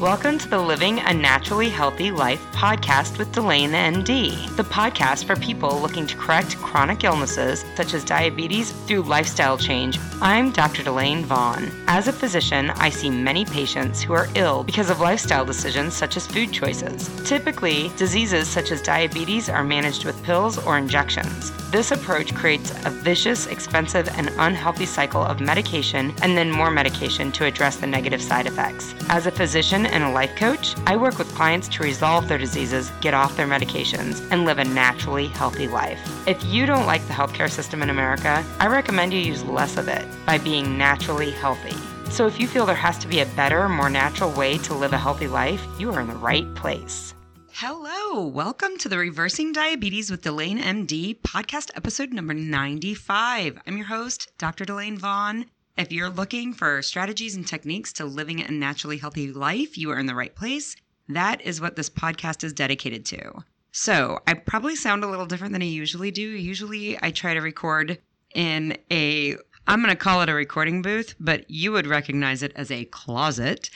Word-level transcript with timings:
Welcome 0.00 0.38
to 0.38 0.48
the 0.48 0.60
Living 0.60 1.00
a 1.00 1.12
Naturally 1.12 1.68
Healthy 1.68 2.12
Life 2.12 2.40
podcast 2.52 3.18
with 3.18 3.32
Delane 3.32 3.72
MD, 3.72 4.54
the 4.54 4.62
podcast 4.62 5.24
for 5.24 5.34
people 5.34 5.80
looking 5.80 6.06
to 6.06 6.16
correct 6.16 6.56
chronic 6.58 7.02
illnesses 7.02 7.64
such 7.74 7.94
as 7.94 8.04
diabetes 8.04 8.70
through 8.70 9.02
lifestyle 9.02 9.58
change. 9.58 9.98
I'm 10.20 10.52
Dr. 10.52 10.84
Delane 10.84 11.24
Vaughn. 11.24 11.68
As 11.88 12.06
a 12.06 12.12
physician, 12.12 12.70
I 12.70 12.90
see 12.90 13.10
many 13.10 13.44
patients 13.44 14.00
who 14.00 14.12
are 14.12 14.28
ill 14.36 14.62
because 14.62 14.88
of 14.88 15.00
lifestyle 15.00 15.44
decisions 15.44 15.94
such 15.94 16.16
as 16.16 16.28
food 16.28 16.52
choices. 16.52 17.10
Typically, 17.28 17.90
diseases 17.96 18.46
such 18.46 18.70
as 18.70 18.80
diabetes 18.80 19.48
are 19.48 19.64
managed 19.64 20.04
with 20.04 20.22
pills 20.22 20.64
or 20.64 20.78
injections. 20.78 21.50
This 21.72 21.90
approach 21.90 22.34
creates 22.34 22.70
a 22.86 22.90
vicious, 22.90 23.46
expensive, 23.46 24.08
and 24.16 24.30
unhealthy 24.38 24.86
cycle 24.86 25.22
of 25.22 25.40
medication 25.40 26.14
and 26.22 26.36
then 26.36 26.50
more 26.50 26.70
medication 26.70 27.30
to 27.32 27.44
address 27.44 27.76
the 27.76 27.86
negative 27.86 28.22
side 28.22 28.46
effects. 28.46 28.94
As 29.10 29.26
a 29.26 29.30
physician 29.30 29.87
and 29.88 30.04
a 30.04 30.10
life 30.10 30.34
coach, 30.36 30.74
I 30.86 30.96
work 30.96 31.18
with 31.18 31.34
clients 31.34 31.68
to 31.68 31.82
resolve 31.82 32.28
their 32.28 32.38
diseases, 32.38 32.90
get 33.00 33.14
off 33.14 33.36
their 33.36 33.46
medications, 33.46 34.26
and 34.30 34.44
live 34.44 34.58
a 34.58 34.64
naturally 34.64 35.26
healthy 35.28 35.68
life. 35.68 36.00
If 36.26 36.42
you 36.44 36.66
don't 36.66 36.86
like 36.86 37.06
the 37.06 37.12
healthcare 37.14 37.50
system 37.50 37.82
in 37.82 37.90
America, 37.90 38.44
I 38.58 38.66
recommend 38.66 39.12
you 39.12 39.20
use 39.20 39.44
less 39.44 39.76
of 39.76 39.88
it 39.88 40.06
by 40.26 40.38
being 40.38 40.78
naturally 40.78 41.30
healthy. 41.30 41.76
So 42.10 42.26
if 42.26 42.40
you 42.40 42.46
feel 42.46 42.66
there 42.66 42.74
has 42.74 42.98
to 42.98 43.08
be 43.08 43.20
a 43.20 43.26
better, 43.26 43.68
more 43.68 43.90
natural 43.90 44.30
way 44.32 44.58
to 44.58 44.74
live 44.74 44.92
a 44.92 44.98
healthy 44.98 45.28
life, 45.28 45.64
you 45.78 45.92
are 45.92 46.00
in 46.00 46.06
the 46.06 46.14
right 46.14 46.52
place. 46.54 47.14
Hello, 47.52 48.24
welcome 48.24 48.78
to 48.78 48.88
the 48.88 48.98
Reversing 48.98 49.52
Diabetes 49.52 50.10
with 50.10 50.22
Delane 50.22 50.60
MD 50.60 51.20
podcast 51.20 51.70
episode 51.74 52.12
number 52.12 52.32
95. 52.32 53.60
I'm 53.66 53.76
your 53.76 53.86
host, 53.86 54.30
Dr. 54.38 54.64
Delane 54.64 54.96
Vaughn. 54.96 55.46
If 55.78 55.92
you're 55.92 56.10
looking 56.10 56.54
for 56.54 56.82
strategies 56.82 57.36
and 57.36 57.46
techniques 57.46 57.92
to 57.94 58.04
living 58.04 58.40
a 58.40 58.50
naturally 58.50 58.98
healthy 58.98 59.32
life, 59.32 59.78
you 59.78 59.92
are 59.92 59.98
in 60.00 60.06
the 60.06 60.14
right 60.16 60.34
place. 60.34 60.74
That 61.08 61.40
is 61.42 61.60
what 61.60 61.76
this 61.76 61.88
podcast 61.88 62.42
is 62.42 62.52
dedicated 62.52 63.06
to. 63.06 63.44
So, 63.70 64.18
I 64.26 64.34
probably 64.34 64.74
sound 64.74 65.04
a 65.04 65.06
little 65.06 65.24
different 65.24 65.52
than 65.52 65.62
I 65.62 65.66
usually 65.66 66.10
do. 66.10 66.20
Usually, 66.20 66.98
I 67.00 67.12
try 67.12 67.32
to 67.32 67.40
record 67.40 67.96
in 68.34 68.76
a, 68.90 69.36
I'm 69.68 69.80
going 69.80 69.90
to 69.90 69.96
call 69.96 70.20
it 70.22 70.28
a 70.28 70.34
recording 70.34 70.82
booth, 70.82 71.14
but 71.20 71.48
you 71.48 71.70
would 71.70 71.86
recognize 71.86 72.42
it 72.42 72.52
as 72.56 72.72
a 72.72 72.86
closet. 72.86 73.70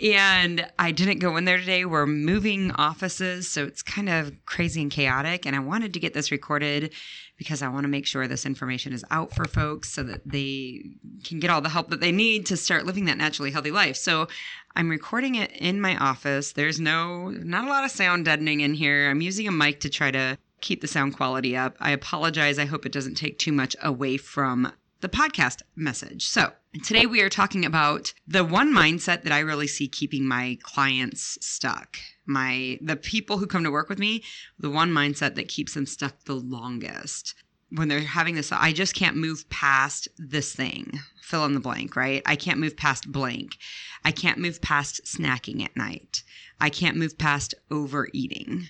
And 0.00 0.64
I 0.78 0.92
didn't 0.92 1.18
go 1.18 1.36
in 1.36 1.44
there 1.44 1.58
today. 1.58 1.84
We're 1.84 2.06
moving 2.06 2.70
offices, 2.72 3.48
so 3.48 3.64
it's 3.64 3.82
kind 3.82 4.08
of 4.08 4.32
crazy 4.46 4.80
and 4.80 4.90
chaotic. 4.90 5.44
And 5.44 5.56
I 5.56 5.58
wanted 5.58 5.92
to 5.94 6.00
get 6.00 6.14
this 6.14 6.30
recorded 6.30 6.94
because 7.36 7.62
I 7.62 7.68
want 7.68 7.82
to 7.82 7.88
make 7.88 8.06
sure 8.06 8.28
this 8.28 8.46
information 8.46 8.92
is 8.92 9.04
out 9.10 9.34
for 9.34 9.44
folks 9.44 9.90
so 9.90 10.04
that 10.04 10.20
they 10.24 10.84
can 11.24 11.40
get 11.40 11.50
all 11.50 11.60
the 11.60 11.68
help 11.68 11.90
that 11.90 12.00
they 12.00 12.12
need 12.12 12.46
to 12.46 12.56
start 12.56 12.86
living 12.86 13.06
that 13.06 13.16
naturally 13.16 13.50
healthy 13.50 13.72
life. 13.72 13.96
So 13.96 14.28
I'm 14.76 14.88
recording 14.88 15.34
it 15.34 15.50
in 15.52 15.80
my 15.80 15.96
office. 15.96 16.52
There's 16.52 16.78
no, 16.78 17.30
not 17.30 17.64
a 17.64 17.68
lot 17.68 17.84
of 17.84 17.90
sound 17.90 18.24
deadening 18.24 18.60
in 18.60 18.74
here. 18.74 19.10
I'm 19.10 19.20
using 19.20 19.48
a 19.48 19.52
mic 19.52 19.80
to 19.80 19.90
try 19.90 20.12
to 20.12 20.38
keep 20.60 20.80
the 20.80 20.88
sound 20.88 21.16
quality 21.16 21.56
up. 21.56 21.76
I 21.80 21.90
apologize. 21.90 22.58
I 22.58 22.66
hope 22.66 22.86
it 22.86 22.92
doesn't 22.92 23.16
take 23.16 23.38
too 23.38 23.52
much 23.52 23.74
away 23.82 24.16
from 24.16 24.72
the 25.00 25.08
podcast 25.08 25.62
message. 25.76 26.26
So, 26.26 26.52
today 26.82 27.06
we 27.06 27.22
are 27.22 27.28
talking 27.28 27.64
about 27.64 28.12
the 28.26 28.44
one 28.44 28.72
mindset 28.72 29.22
that 29.22 29.32
I 29.32 29.40
really 29.40 29.66
see 29.66 29.88
keeping 29.88 30.26
my 30.26 30.58
clients 30.62 31.38
stuck. 31.40 31.96
My 32.26 32.78
the 32.82 32.96
people 32.96 33.38
who 33.38 33.46
come 33.46 33.64
to 33.64 33.70
work 33.70 33.88
with 33.88 33.98
me, 33.98 34.22
the 34.58 34.70
one 34.70 34.90
mindset 34.90 35.34
that 35.36 35.48
keeps 35.48 35.74
them 35.74 35.86
stuck 35.86 36.24
the 36.24 36.34
longest. 36.34 37.34
When 37.70 37.88
they're 37.88 38.00
having 38.00 38.34
this, 38.34 38.50
I 38.52 38.72
just 38.72 38.94
can't 38.94 39.16
move 39.16 39.48
past 39.50 40.08
this 40.16 40.54
thing. 40.54 41.00
Fill 41.22 41.44
in 41.44 41.54
the 41.54 41.60
blank, 41.60 41.96
right? 41.96 42.22
I 42.24 42.36
can't 42.36 42.60
move 42.60 42.76
past 42.76 43.10
blank. 43.12 43.56
I 44.04 44.10
can't 44.10 44.38
move 44.38 44.62
past 44.62 45.02
snacking 45.04 45.62
at 45.62 45.76
night. 45.76 46.22
I 46.60 46.70
can't 46.70 46.96
move 46.96 47.18
past 47.18 47.54
overeating. 47.70 48.68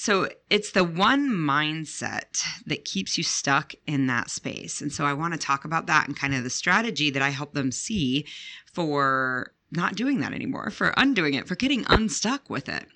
So 0.00 0.28
it's 0.48 0.70
the 0.70 0.84
one 0.84 1.28
mindset 1.28 2.44
that 2.66 2.84
keeps 2.84 3.18
you 3.18 3.24
stuck 3.24 3.72
in 3.84 4.06
that 4.06 4.30
space. 4.30 4.80
And 4.80 4.92
so 4.92 5.04
I 5.04 5.12
want 5.12 5.34
to 5.34 5.40
talk 5.40 5.64
about 5.64 5.86
that 5.86 6.06
and 6.06 6.16
kind 6.16 6.36
of 6.36 6.44
the 6.44 6.50
strategy 6.50 7.10
that 7.10 7.20
I 7.20 7.30
help 7.30 7.52
them 7.52 7.72
see 7.72 8.24
for 8.72 9.52
not 9.72 9.96
doing 9.96 10.20
that 10.20 10.32
anymore, 10.32 10.70
for 10.70 10.94
undoing 10.96 11.34
it, 11.34 11.48
for 11.48 11.56
getting 11.56 11.84
unstuck 11.88 12.48
with 12.48 12.68
it. 12.68 12.86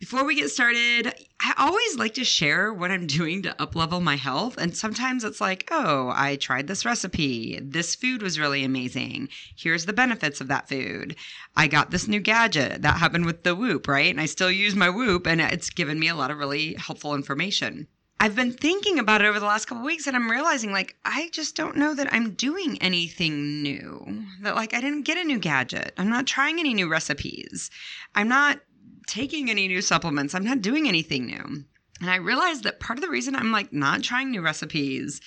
Before 0.00 0.24
we 0.24 0.34
get 0.34 0.50
started, 0.50 1.14
I 1.40 1.54
always 1.56 1.96
like 1.96 2.14
to 2.14 2.24
share 2.24 2.74
what 2.74 2.90
I'm 2.90 3.06
doing 3.06 3.42
to 3.42 3.54
uplevel 3.60 4.02
my 4.02 4.16
health. 4.16 4.58
And 4.58 4.76
sometimes 4.76 5.22
it's 5.22 5.40
like, 5.40 5.68
oh, 5.70 6.12
I 6.14 6.36
tried 6.36 6.66
this 6.66 6.84
recipe. 6.84 7.60
This 7.62 7.94
food 7.94 8.20
was 8.20 8.38
really 8.38 8.64
amazing. 8.64 9.28
Here's 9.56 9.86
the 9.86 9.92
benefits 9.92 10.40
of 10.40 10.48
that 10.48 10.68
food. 10.68 11.14
I 11.56 11.68
got 11.68 11.90
this 11.90 12.08
new 12.08 12.20
gadget. 12.20 12.82
That 12.82 12.98
happened 12.98 13.24
with 13.24 13.44
the 13.44 13.54
Whoop, 13.54 13.86
right? 13.86 14.10
And 14.10 14.20
I 14.20 14.26
still 14.26 14.50
use 14.50 14.74
my 14.74 14.90
Whoop, 14.90 15.26
and 15.26 15.40
it's 15.40 15.70
given 15.70 16.00
me 16.00 16.08
a 16.08 16.16
lot 16.16 16.30
of 16.30 16.38
really 16.38 16.74
helpful 16.74 17.14
information. 17.14 17.86
I've 18.20 18.36
been 18.36 18.52
thinking 18.52 18.98
about 18.98 19.22
it 19.22 19.26
over 19.26 19.38
the 19.38 19.46
last 19.46 19.66
couple 19.66 19.84
weeks 19.84 20.06
and 20.06 20.16
I'm 20.16 20.30
realizing 20.30 20.72
like 20.72 20.96
I 21.04 21.28
just 21.32 21.56
don't 21.56 21.76
know 21.76 21.94
that 21.94 22.12
I'm 22.12 22.30
doing 22.30 22.78
anything 22.80 23.62
new. 23.62 24.24
That 24.40 24.54
like 24.54 24.72
I 24.72 24.80
didn't 24.80 25.02
get 25.02 25.18
a 25.18 25.24
new 25.24 25.38
gadget. 25.38 25.92
I'm 25.98 26.08
not 26.08 26.26
trying 26.26 26.58
any 26.58 26.72
new 26.72 26.88
recipes. 26.88 27.70
I'm 28.14 28.28
not 28.28 28.60
taking 29.06 29.50
any 29.50 29.68
new 29.68 29.82
supplements. 29.82 30.34
I'm 30.34 30.44
not 30.44 30.62
doing 30.62 30.88
anything 30.88 31.26
new. 31.26 31.64
And 32.00 32.10
I 32.10 32.16
realized 32.16 32.64
that 32.64 32.80
part 32.80 32.98
of 32.98 33.02
the 33.02 33.10
reason 33.10 33.36
I'm 33.36 33.52
like 33.52 33.72
not 33.72 34.02
trying 34.02 34.30
new 34.30 34.42
recipes 34.42 35.20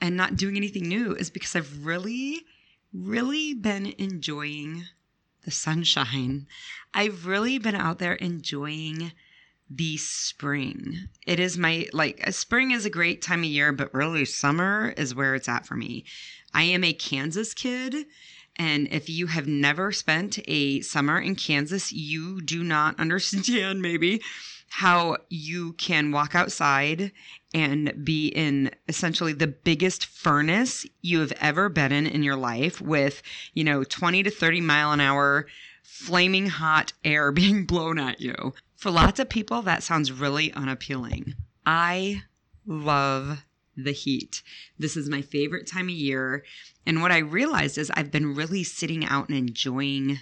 and 0.00 0.16
not 0.16 0.36
doing 0.36 0.56
anything 0.56 0.88
new 0.88 1.14
is 1.14 1.30
because 1.30 1.54
I've 1.54 1.84
really, 1.84 2.44
really 2.92 3.54
been 3.54 3.94
enjoying 3.98 4.84
the 5.44 5.50
sunshine. 5.50 6.46
I've 6.92 7.26
really 7.26 7.58
been 7.58 7.74
out 7.74 7.98
there 7.98 8.14
enjoying 8.14 9.12
the 9.70 9.96
spring. 9.98 11.08
It 11.26 11.38
is 11.38 11.58
my 11.58 11.88
like 11.92 12.22
spring 12.32 12.70
is 12.70 12.84
a 12.84 12.90
great 12.90 13.22
time 13.22 13.40
of 13.40 13.46
year, 13.46 13.72
but 13.72 13.92
really 13.92 14.24
summer 14.24 14.94
is 14.96 15.14
where 15.14 15.34
it's 15.34 15.48
at 15.48 15.66
for 15.66 15.74
me. 15.74 16.04
I 16.54 16.62
am 16.64 16.84
a 16.84 16.92
Kansas 16.92 17.54
kid 17.54 18.06
and 18.58 18.88
if 18.90 19.08
you 19.08 19.26
have 19.28 19.46
never 19.46 19.92
spent 19.92 20.38
a 20.48 20.80
summer 20.80 21.18
in 21.20 21.36
Kansas, 21.36 21.92
you 21.92 22.40
do 22.40 22.64
not 22.64 22.98
understand 23.00 23.80
maybe 23.80 24.20
how 24.70 25.16
you 25.30 25.72
can 25.74 26.12
walk 26.12 26.34
outside 26.34 27.12
and 27.54 28.04
be 28.04 28.28
in 28.28 28.70
essentially 28.88 29.32
the 29.32 29.46
biggest 29.46 30.04
furnace 30.04 30.84
you 31.00 31.20
have 31.20 31.32
ever 31.40 31.68
been 31.68 31.92
in 31.92 32.06
in 32.06 32.22
your 32.22 32.36
life 32.36 32.80
with, 32.80 33.22
you 33.54 33.64
know, 33.64 33.82
20 33.84 34.24
to 34.24 34.30
30 34.30 34.60
mile 34.60 34.92
an 34.92 35.00
hour 35.00 35.46
flaming 35.82 36.48
hot 36.48 36.92
air 37.04 37.32
being 37.32 37.64
blown 37.64 37.98
at 37.98 38.20
you. 38.20 38.52
For 38.76 38.90
lots 38.90 39.18
of 39.18 39.28
people, 39.28 39.62
that 39.62 39.82
sounds 39.82 40.12
really 40.12 40.52
unappealing. 40.52 41.34
I 41.66 42.22
love 42.66 43.44
the 43.78 43.92
heat. 43.92 44.42
This 44.78 44.96
is 44.96 45.08
my 45.08 45.22
favorite 45.22 45.66
time 45.66 45.86
of 45.86 45.94
year. 45.94 46.44
And 46.84 47.00
what 47.00 47.12
I 47.12 47.18
realized 47.18 47.78
is 47.78 47.90
I've 47.94 48.10
been 48.10 48.34
really 48.34 48.64
sitting 48.64 49.04
out 49.04 49.28
and 49.28 49.38
enjoying 49.38 50.18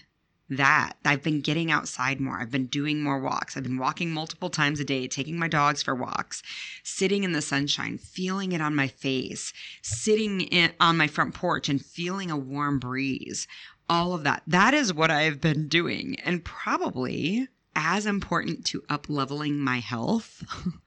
that. 0.49 0.93
I've 1.05 1.23
been 1.23 1.41
getting 1.41 1.71
outside 1.71 2.21
more. 2.21 2.39
I've 2.39 2.51
been 2.51 2.67
doing 2.67 3.03
more 3.03 3.19
walks. 3.19 3.57
I've 3.57 3.65
been 3.65 3.79
walking 3.79 4.13
multiple 4.13 4.51
times 4.51 4.79
a 4.79 4.85
day, 4.85 5.09
taking 5.09 5.39
my 5.39 5.49
dogs 5.49 5.83
for 5.83 5.95
walks, 5.95 6.43
sitting 6.85 7.25
in 7.25 7.33
the 7.33 7.43
sunshine, 7.43 7.99
feeling 7.99 8.53
it 8.53 8.61
on 8.61 8.75
my 8.75 8.89
face, 8.89 9.53
sitting 9.83 10.43
in, 10.43 10.73
on 10.79 10.97
my 10.97 11.09
front 11.09 11.35
porch 11.35 11.69
and 11.69 11.85
feeling 11.85 12.31
a 12.31 12.37
warm 12.37 12.79
breeze. 12.79 13.49
All 13.89 14.15
of 14.15 14.25
that. 14.25 14.43
That 14.47 14.75
is 14.75 14.93
what 14.93 15.11
I've 15.11 15.41
been 15.41 15.69
doing. 15.69 16.17
And 16.25 16.45
probably 16.45 17.49
as 17.75 18.07
important 18.07 18.65
to 18.67 18.83
up 18.89 19.07
leveling 19.09 19.59
my 19.59 19.79
health 19.79 20.43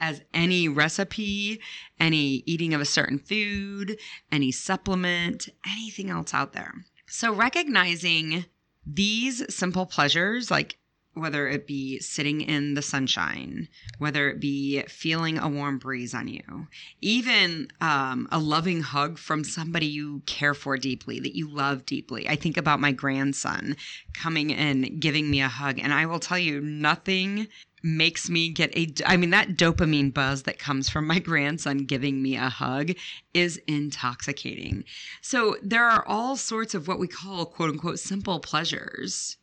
as 0.00 0.22
any 0.32 0.68
recipe, 0.68 1.60
any 1.98 2.42
eating 2.46 2.74
of 2.74 2.80
a 2.80 2.86
certain 2.86 3.18
food, 3.18 3.98
any 4.30 4.52
supplement, 4.52 5.48
anything 5.66 6.10
else 6.10 6.34
out 6.34 6.52
there. 6.52 6.72
So 7.06 7.32
recognizing 7.32 8.44
these 8.86 9.42
simple 9.54 9.86
pleasures, 9.86 10.50
like 10.50 10.78
whether 11.14 11.48
it 11.48 11.66
be 11.66 11.98
sitting 11.98 12.40
in 12.40 12.74
the 12.74 12.82
sunshine, 12.82 13.68
whether 13.98 14.30
it 14.30 14.40
be 14.40 14.82
feeling 14.82 15.38
a 15.38 15.48
warm 15.48 15.78
breeze 15.78 16.14
on 16.14 16.28
you, 16.28 16.68
even 17.00 17.68
um, 17.80 18.28
a 18.30 18.38
loving 18.38 18.82
hug 18.82 19.18
from 19.18 19.44
somebody 19.44 19.86
you 19.86 20.22
care 20.26 20.54
for 20.54 20.76
deeply, 20.76 21.18
that 21.20 21.36
you 21.36 21.48
love 21.48 21.84
deeply. 21.84 22.28
I 22.28 22.36
think 22.36 22.56
about 22.56 22.80
my 22.80 22.92
grandson 22.92 23.76
coming 24.14 24.52
and 24.52 25.00
giving 25.00 25.30
me 25.30 25.40
a 25.40 25.48
hug, 25.48 25.78
and 25.78 25.92
I 25.92 26.06
will 26.06 26.20
tell 26.20 26.38
you, 26.38 26.60
nothing 26.60 27.48
makes 27.82 28.28
me 28.28 28.48
get 28.48 28.76
a 28.76 28.92
I 29.06 29.16
mean 29.16 29.30
that 29.30 29.56
dopamine 29.56 30.12
buzz 30.12 30.42
that 30.44 30.58
comes 30.58 30.88
from 30.88 31.06
my 31.06 31.18
grandson 31.30 31.78
giving 31.78 32.22
me 32.22 32.36
a 32.36 32.48
hug 32.48 32.92
is 33.34 33.60
intoxicating. 33.66 34.84
So 35.22 35.56
there 35.62 35.84
are 35.84 36.06
all 36.06 36.36
sorts 36.36 36.74
of 36.74 36.88
what 36.88 36.98
we 36.98 37.08
call 37.08 37.46
quote 37.46 37.70
unquote 37.70 37.98
simple 37.98 38.40
pleasures 38.40 39.36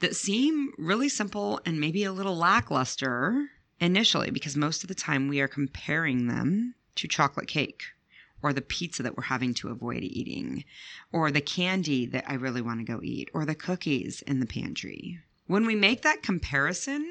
that 0.00 0.16
seem 0.16 0.72
really 0.78 1.08
simple 1.08 1.60
and 1.64 1.80
maybe 1.80 2.04
a 2.04 2.12
little 2.12 2.36
lackluster 2.36 3.48
initially 3.80 4.30
because 4.30 4.56
most 4.56 4.82
of 4.82 4.88
the 4.88 4.94
time 4.94 5.28
we 5.28 5.40
are 5.40 5.48
comparing 5.48 6.26
them 6.26 6.74
to 6.96 7.08
chocolate 7.08 7.48
cake 7.48 7.82
or 8.42 8.52
the 8.52 8.60
pizza 8.60 9.02
that 9.02 9.16
we're 9.16 9.24
having 9.24 9.54
to 9.54 9.68
avoid 9.68 10.02
eating 10.02 10.64
or 11.12 11.30
the 11.30 11.40
candy 11.40 12.06
that 12.06 12.24
I 12.28 12.34
really 12.34 12.60
want 12.60 12.80
to 12.80 12.92
go 12.92 13.00
eat 13.02 13.30
or 13.32 13.44
the 13.44 13.54
cookies 13.54 14.22
in 14.22 14.40
the 14.40 14.46
pantry 14.46 15.20
when 15.46 15.66
we 15.66 15.74
make 15.74 16.02
that 16.02 16.22
comparison, 16.22 17.06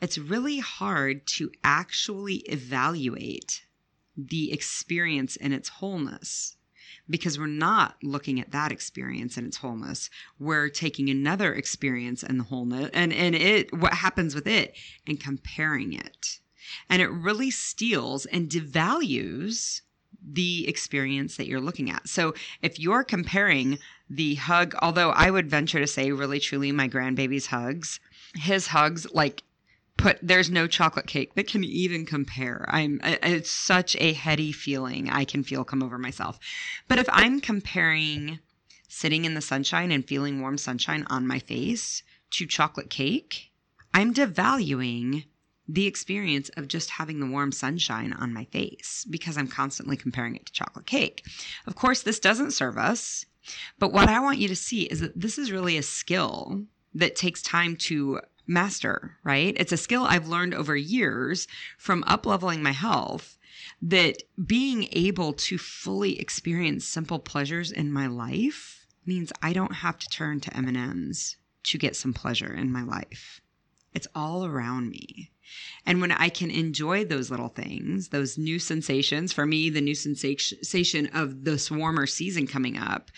it's 0.00 0.18
really 0.18 0.58
hard 0.58 1.26
to 1.26 1.50
actually 1.64 2.36
evaluate 2.46 3.64
the 4.16 4.52
experience 4.52 5.36
in 5.36 5.52
its 5.52 5.68
wholeness 5.68 6.56
because 7.08 7.38
we're 7.38 7.46
not 7.46 7.96
looking 8.02 8.40
at 8.40 8.50
that 8.50 8.72
experience 8.72 9.36
in 9.36 9.46
its 9.46 9.58
wholeness. 9.58 10.10
We're 10.38 10.68
taking 10.68 11.08
another 11.08 11.54
experience 11.54 12.22
in 12.22 12.38
the 12.38 12.44
wholeness 12.44 12.90
and, 12.92 13.12
and 13.12 13.34
it 13.34 13.72
what 13.72 13.94
happens 13.94 14.34
with 14.34 14.46
it 14.46 14.74
and 15.06 15.20
comparing 15.20 15.92
it. 15.92 16.40
And 16.88 17.00
it 17.00 17.08
really 17.08 17.50
steals 17.50 18.26
and 18.26 18.48
devalues 18.48 19.82
the 20.28 20.66
experience 20.66 21.36
that 21.36 21.46
you're 21.46 21.60
looking 21.60 21.90
at. 21.90 22.08
So 22.08 22.34
if 22.60 22.80
you're 22.80 23.04
comparing 23.04 23.78
the 24.10 24.34
hug, 24.34 24.74
although 24.82 25.10
I 25.10 25.30
would 25.30 25.48
venture 25.48 25.78
to 25.78 25.86
say, 25.86 26.10
really 26.10 26.40
truly, 26.40 26.72
my 26.72 26.88
grandbaby's 26.88 27.46
hugs, 27.46 28.00
his 28.34 28.68
hugs, 28.68 29.06
like 29.12 29.42
put 29.96 30.18
there's 30.22 30.50
no 30.50 30.66
chocolate 30.66 31.06
cake 31.06 31.34
that 31.34 31.48
can 31.48 31.64
even 31.64 32.04
compare 32.04 32.64
i'm 32.68 33.00
it's 33.02 33.50
such 33.50 33.96
a 33.96 34.12
heady 34.12 34.52
feeling 34.52 35.08
i 35.10 35.24
can 35.24 35.42
feel 35.42 35.64
come 35.64 35.82
over 35.82 35.98
myself 35.98 36.38
but 36.88 36.98
if 36.98 37.08
i'm 37.12 37.40
comparing 37.40 38.38
sitting 38.88 39.24
in 39.24 39.34
the 39.34 39.40
sunshine 39.40 39.90
and 39.90 40.06
feeling 40.06 40.40
warm 40.40 40.58
sunshine 40.58 41.06
on 41.08 41.26
my 41.26 41.38
face 41.38 42.02
to 42.30 42.46
chocolate 42.46 42.90
cake 42.90 43.50
i'm 43.94 44.12
devaluing 44.12 45.24
the 45.68 45.86
experience 45.86 46.48
of 46.56 46.68
just 46.68 46.90
having 46.90 47.20
the 47.20 47.26
warm 47.26 47.50
sunshine 47.50 48.12
on 48.12 48.32
my 48.32 48.44
face 48.44 49.04
because 49.10 49.36
I'm 49.36 49.48
constantly 49.48 49.96
comparing 49.96 50.36
it 50.36 50.46
to 50.46 50.52
chocolate 50.52 50.86
cake. 50.86 51.24
Of 51.66 51.74
course, 51.74 52.02
this 52.02 52.20
doesn't 52.20 52.52
serve 52.52 52.78
us, 52.78 53.26
but 53.78 53.92
what 53.92 54.08
I 54.08 54.20
want 54.20 54.38
you 54.38 54.48
to 54.48 54.56
see 54.56 54.82
is 54.82 55.00
that 55.00 55.18
this 55.18 55.38
is 55.38 55.52
really 55.52 55.76
a 55.76 55.82
skill 55.82 56.62
that 56.94 57.16
takes 57.16 57.42
time 57.42 57.76
to 57.76 58.20
master, 58.46 59.16
right? 59.24 59.54
It's 59.58 59.72
a 59.72 59.76
skill 59.76 60.04
I've 60.04 60.28
learned 60.28 60.54
over 60.54 60.76
years 60.76 61.48
from 61.78 62.04
up 62.06 62.26
leveling 62.26 62.62
my 62.62 62.72
health 62.72 63.38
that 63.82 64.22
being 64.46 64.88
able 64.92 65.32
to 65.32 65.58
fully 65.58 66.18
experience 66.20 66.84
simple 66.84 67.18
pleasures 67.18 67.70
in 67.72 67.92
my 67.92 68.06
life 68.06 68.86
means 69.04 69.32
I 69.42 69.52
don't 69.52 69.74
have 69.74 69.98
to 69.98 70.08
turn 70.08 70.40
to 70.40 70.56
M&Ms 70.56 71.36
to 71.64 71.78
get 71.78 71.96
some 71.96 72.12
pleasure 72.12 72.52
in 72.52 72.72
my 72.72 72.82
life. 72.82 73.40
It's 73.94 74.08
all 74.14 74.44
around 74.44 74.90
me. 74.90 75.30
And 75.84 76.00
when 76.00 76.10
I 76.10 76.28
can 76.28 76.50
enjoy 76.50 77.04
those 77.04 77.30
little 77.30 77.48
things, 77.48 78.08
those 78.08 78.36
new 78.36 78.58
sensations, 78.58 79.32
for 79.32 79.46
me, 79.46 79.70
the 79.70 79.80
new 79.80 79.94
sensation 79.94 81.06
of 81.14 81.44
this 81.44 81.70
warmer 81.70 82.06
season 82.06 82.46
coming 82.46 82.76
up, 82.76 83.10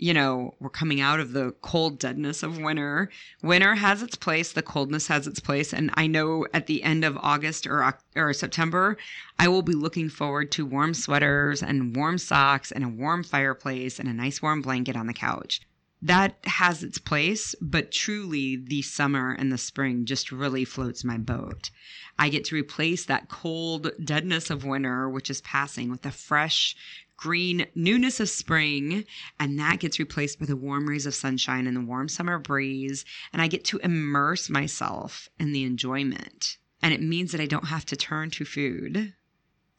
you 0.00 0.14
know, 0.14 0.54
we're 0.60 0.70
coming 0.70 1.00
out 1.00 1.20
of 1.20 1.32
the 1.32 1.52
cold 1.60 1.98
deadness 1.98 2.42
of 2.42 2.58
winter. 2.58 3.10
Winter 3.42 3.74
has 3.74 4.02
its 4.02 4.16
place, 4.16 4.52
the 4.52 4.62
coldness 4.62 5.08
has 5.08 5.26
its 5.26 5.40
place. 5.40 5.74
And 5.74 5.90
I 5.94 6.06
know 6.06 6.46
at 6.54 6.66
the 6.66 6.82
end 6.82 7.04
of 7.04 7.18
August 7.18 7.66
or, 7.66 7.98
or 8.16 8.32
September, 8.32 8.96
I 9.38 9.48
will 9.48 9.62
be 9.62 9.74
looking 9.74 10.08
forward 10.08 10.50
to 10.52 10.64
warm 10.64 10.94
sweaters 10.94 11.62
and 11.62 11.94
warm 11.94 12.16
socks 12.16 12.72
and 12.72 12.82
a 12.82 12.88
warm 12.88 13.22
fireplace 13.22 13.98
and 13.98 14.08
a 14.08 14.14
nice 14.14 14.40
warm 14.40 14.62
blanket 14.62 14.96
on 14.96 15.06
the 15.06 15.12
couch 15.12 15.60
that 16.02 16.38
has 16.44 16.82
its 16.82 16.98
place, 16.98 17.54
but 17.60 17.92
truly 17.92 18.56
the 18.56 18.80
summer 18.80 19.32
and 19.32 19.52
the 19.52 19.58
spring 19.58 20.06
just 20.06 20.32
really 20.32 20.64
floats 20.64 21.04
my 21.04 21.18
boat. 21.18 21.70
I 22.18 22.30
get 22.30 22.46
to 22.46 22.54
replace 22.54 23.04
that 23.04 23.28
cold 23.28 23.90
deadness 24.02 24.50
of 24.50 24.64
winter, 24.64 25.10
which 25.10 25.28
is 25.28 25.42
passing, 25.42 25.90
with 25.90 26.04
a 26.06 26.10
fresh 26.10 26.74
green 27.20 27.66
newness 27.74 28.18
of 28.18 28.28
spring. 28.28 29.04
And 29.38 29.58
that 29.58 29.78
gets 29.78 29.98
replaced 29.98 30.40
by 30.40 30.46
the 30.46 30.56
warm 30.56 30.88
rays 30.88 31.06
of 31.06 31.14
sunshine 31.14 31.66
and 31.66 31.76
the 31.76 31.82
warm 31.82 32.08
summer 32.08 32.38
breeze. 32.38 33.04
And 33.32 33.42
I 33.42 33.46
get 33.46 33.64
to 33.66 33.78
immerse 33.78 34.48
myself 34.48 35.28
in 35.38 35.52
the 35.52 35.62
enjoyment. 35.64 36.56
And 36.82 36.94
it 36.94 37.02
means 37.02 37.32
that 37.32 37.40
I 37.40 37.46
don't 37.46 37.66
have 37.66 37.84
to 37.86 37.96
turn 37.96 38.30
to 38.30 38.44
food. 38.44 39.12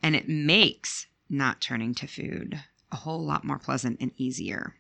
And 0.03 0.15
it 0.15 0.29
makes 0.29 1.07
not 1.29 1.61
turning 1.61 1.95
to 1.95 2.07
food 2.07 2.63
a 2.91 2.97
whole 2.97 3.23
lot 3.23 3.43
more 3.43 3.57
pleasant 3.57 3.97
and 4.01 4.11
easier. 4.17 4.75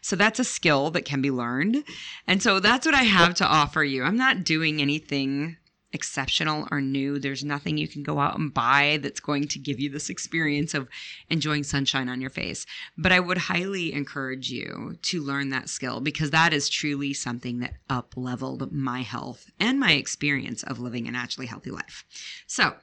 So 0.00 0.14
that's 0.14 0.38
a 0.38 0.44
skill 0.44 0.90
that 0.92 1.04
can 1.04 1.20
be 1.20 1.30
learned. 1.30 1.82
And 2.26 2.42
so 2.42 2.60
that's 2.60 2.86
what 2.86 2.94
I 2.94 3.02
have 3.02 3.34
to 3.34 3.46
offer 3.46 3.82
you. 3.82 4.04
I'm 4.04 4.16
not 4.16 4.44
doing 4.44 4.80
anything 4.80 5.56
exceptional 5.92 6.68
or 6.70 6.80
new. 6.80 7.18
There's 7.18 7.44
nothing 7.44 7.78
you 7.78 7.88
can 7.88 8.02
go 8.02 8.18
out 8.18 8.38
and 8.38 8.52
buy 8.52 8.98
that's 9.02 9.20
going 9.20 9.48
to 9.48 9.58
give 9.58 9.80
you 9.80 9.88
this 9.88 10.10
experience 10.10 10.74
of 10.74 10.88
enjoying 11.30 11.64
sunshine 11.64 12.08
on 12.08 12.20
your 12.20 12.30
face. 12.30 12.66
But 12.98 13.12
I 13.12 13.20
would 13.20 13.38
highly 13.38 13.92
encourage 13.92 14.50
you 14.50 14.98
to 15.02 15.22
learn 15.22 15.50
that 15.50 15.68
skill 15.68 16.00
because 16.00 16.30
that 16.30 16.52
is 16.52 16.68
truly 16.68 17.12
something 17.12 17.60
that 17.60 17.74
up 17.88 18.14
leveled 18.16 18.72
my 18.72 19.02
health 19.02 19.50
and 19.58 19.80
my 19.80 19.92
experience 19.92 20.62
of 20.62 20.78
living 20.78 21.06
a 21.06 21.10
naturally 21.10 21.46
healthy 21.46 21.70
life. 21.70 22.04
So 22.46 22.74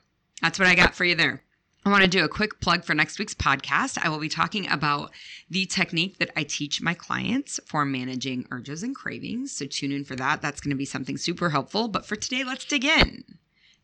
that's 0.41 0.59
what 0.59 0.67
I 0.67 0.75
got 0.75 0.95
for 0.95 1.06
you 1.06 1.15
there. 1.15 1.44
I 1.85 1.89
want 1.89 2.03
to 2.03 2.09
do 2.09 2.24
a 2.24 2.30
quick 2.30 2.62
plug 2.62 2.85
for 2.85 2.94
next 2.94 3.19
week's 3.19 3.33
podcast. 3.33 3.97
I 4.01 4.07
will 4.07 4.19
be 4.19 4.30
talking 4.30 4.71
about 4.71 5.12
the 5.50 5.65
technique 5.65 6.18
that 6.19 6.31
I 6.38 6.44
teach 6.44 6.81
my 6.81 6.94
clients 6.94 7.59
for 7.65 7.83
managing 7.83 8.47
urges 8.51 8.83
and 8.83 8.95
cravings. 8.95 9.51
So 9.51 9.65
tune 9.65 9.91
in 9.91 10.06
for 10.06 10.15
that. 10.15 10.41
That's 10.41 10.62
going 10.62 10.69
to 10.69 10.77
be 10.77 10.85
something 10.85 11.18
super 11.18 11.50
helpful. 11.50 11.89
But 11.89 12.06
for 12.06 12.15
today, 12.15 12.45
let's 12.45 12.63
dig 12.63 12.85
in 12.85 13.25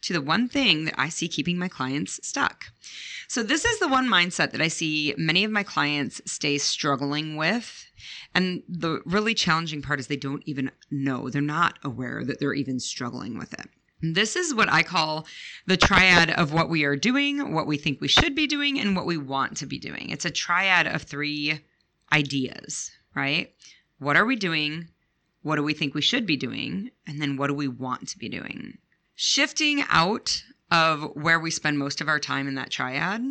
to 0.02 0.14
the 0.14 0.22
one 0.22 0.48
thing 0.48 0.86
that 0.86 0.96
I 0.98 1.10
see 1.10 1.28
keeping 1.28 1.58
my 1.58 1.68
clients 1.68 2.26
stuck. 2.26 2.68
So, 3.28 3.44
this 3.44 3.66
is 3.66 3.80
the 3.80 3.88
one 3.90 4.08
mindset 4.08 4.52
that 4.52 4.62
I 4.62 4.70
see 4.70 5.14
many 5.18 5.44
of 5.44 5.52
my 5.52 5.64
clients 5.64 6.22
stay 6.26 6.58
struggling 6.58 7.36
with. 7.36 7.86
And 8.34 8.64
the 8.70 9.02
really 9.06 9.34
challenging 9.34 9.82
part 9.82 10.00
is 10.00 10.08
they 10.08 10.16
don't 10.16 10.44
even 10.46 10.72
know, 10.90 11.30
they're 11.30 11.42
not 11.42 11.78
aware 11.84 12.24
that 12.24 12.40
they're 12.40 12.54
even 12.54 12.80
struggling 12.80 13.38
with 13.38 13.54
it. 13.54 13.68
This 14.02 14.36
is 14.36 14.54
what 14.54 14.72
I 14.72 14.84
call 14.84 15.28
the 15.66 15.76
triad 15.76 16.30
of 16.32 16.54
what 16.54 16.70
we 16.70 16.86
are 16.86 16.96
doing, 16.96 17.54
what 17.54 17.68
we 17.68 17.78
think 17.78 18.00
we 18.00 18.08
should 18.08 18.34
be 18.34 18.48
doing, 18.48 18.80
and 18.80 18.96
what 18.96 19.06
we 19.06 19.18
want 19.18 19.58
to 19.58 19.66
be 19.66 19.78
doing. 19.78 20.10
It's 20.10 20.26
a 20.26 20.32
triad 20.32 20.88
of 20.88 21.02
three 21.02 21.60
ideas, 22.12 22.92
right? 23.14 23.54
What 23.98 24.16
are 24.16 24.26
we 24.26 24.38
doing? 24.38 24.88
What 25.42 25.58
do 25.58 25.64
we 25.64 25.74
think 25.74 25.94
we 25.94 26.02
should 26.02 26.26
be 26.26 26.38
doing? 26.38 26.92
And 27.08 27.22
then 27.22 27.36
what 27.36 27.48
do 27.48 27.54
we 27.54 27.68
want 27.68 28.08
to 28.10 28.18
be 28.18 28.30
doing? 28.30 28.78
Shifting 29.16 29.84
out 29.90 30.44
of 30.72 31.16
where 31.16 31.40
we 31.40 31.52
spend 31.52 31.78
most 31.78 32.00
of 32.00 32.08
our 32.08 32.20
time 32.20 32.48
in 32.48 32.56
that 32.56 32.72
triad, 32.72 33.22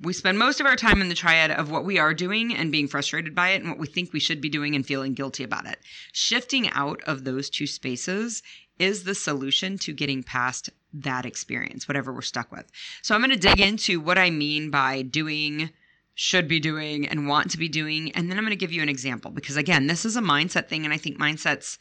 we 0.00 0.12
spend 0.12 0.38
most 0.38 0.60
of 0.60 0.66
our 0.66 0.76
time 0.76 1.00
in 1.00 1.08
the 1.08 1.14
triad 1.14 1.50
of 1.50 1.70
what 1.70 1.84
we 1.84 1.98
are 1.98 2.12
doing 2.12 2.54
and 2.54 2.70
being 2.70 2.86
frustrated 2.86 3.34
by 3.34 3.50
it 3.50 3.62
and 3.62 3.70
what 3.70 3.78
we 3.78 3.86
think 3.86 4.12
we 4.12 4.20
should 4.20 4.40
be 4.40 4.48
doing 4.50 4.76
and 4.76 4.86
feeling 4.86 5.14
guilty 5.14 5.42
about 5.42 5.66
it. 5.66 5.78
Shifting 6.12 6.68
out 6.70 7.00
of 7.04 7.24
those 7.24 7.48
two 7.48 7.66
spaces 7.66 8.42
is 8.78 9.04
the 9.04 9.14
solution 9.14 9.78
to 9.78 9.92
getting 9.92 10.22
past 10.22 10.70
that 10.92 11.26
experience, 11.26 11.88
whatever 11.88 12.12
we're 12.12 12.22
stuck 12.22 12.50
with. 12.50 12.70
So 13.02 13.14
I'm 13.14 13.20
going 13.20 13.30
to 13.30 13.36
dig 13.36 13.60
into 13.60 14.00
what 14.00 14.18
I 14.18 14.30
mean 14.30 14.70
by 14.70 15.02
doing, 15.02 15.70
should 16.14 16.48
be 16.48 16.60
doing, 16.60 17.06
and 17.06 17.28
want 17.28 17.50
to 17.50 17.58
be 17.58 17.68
doing. 17.68 18.12
And 18.12 18.30
then 18.30 18.38
I'm 18.38 18.44
going 18.44 18.50
to 18.50 18.56
give 18.56 18.72
you 18.72 18.82
an 18.82 18.88
example 18.88 19.30
because, 19.30 19.56
again, 19.56 19.86
this 19.86 20.04
is 20.04 20.16
a 20.16 20.22
mindset 20.22 20.68
thing. 20.68 20.84
And 20.84 20.94
I 20.94 20.98
think 20.98 21.18
mindsets, 21.18 21.78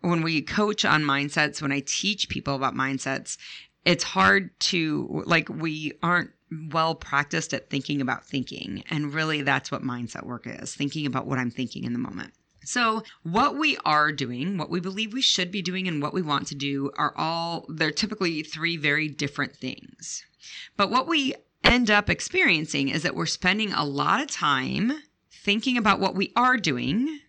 when 0.00 0.22
we 0.22 0.42
coach 0.42 0.84
on 0.84 1.02
mindsets, 1.02 1.60
when 1.60 1.72
I 1.72 1.82
teach 1.86 2.28
people 2.28 2.54
about 2.54 2.74
mindsets, 2.74 3.36
it's 3.84 4.04
hard 4.04 4.58
to, 4.60 5.22
like, 5.26 5.48
we 5.48 5.92
aren't 6.02 6.30
well 6.70 6.94
practiced 6.94 7.52
at 7.52 7.68
thinking 7.68 8.00
about 8.00 8.24
thinking. 8.24 8.82
And 8.90 9.12
really, 9.12 9.42
that's 9.42 9.70
what 9.70 9.82
mindset 9.82 10.24
work 10.24 10.46
is 10.46 10.74
thinking 10.74 11.06
about 11.06 11.26
what 11.26 11.38
I'm 11.38 11.50
thinking 11.50 11.84
in 11.84 11.92
the 11.92 11.98
moment. 11.98 12.32
So, 12.68 13.02
what 13.22 13.56
we 13.56 13.78
are 13.86 14.12
doing, 14.12 14.58
what 14.58 14.68
we 14.68 14.78
believe 14.78 15.14
we 15.14 15.22
should 15.22 15.50
be 15.50 15.62
doing, 15.62 15.88
and 15.88 16.02
what 16.02 16.12
we 16.12 16.20
want 16.20 16.48
to 16.48 16.54
do 16.54 16.90
are 16.98 17.14
all, 17.16 17.64
they're 17.70 17.90
typically 17.90 18.42
three 18.42 18.76
very 18.76 19.08
different 19.08 19.56
things. 19.56 20.26
But 20.76 20.90
what 20.90 21.08
we 21.08 21.34
end 21.64 21.90
up 21.90 22.10
experiencing 22.10 22.90
is 22.90 23.04
that 23.04 23.14
we're 23.14 23.24
spending 23.24 23.72
a 23.72 23.86
lot 23.86 24.20
of 24.20 24.30
time 24.30 25.02
thinking 25.32 25.78
about 25.78 25.98
what 25.98 26.14
we 26.14 26.30
are 26.36 26.58
doing. 26.58 27.20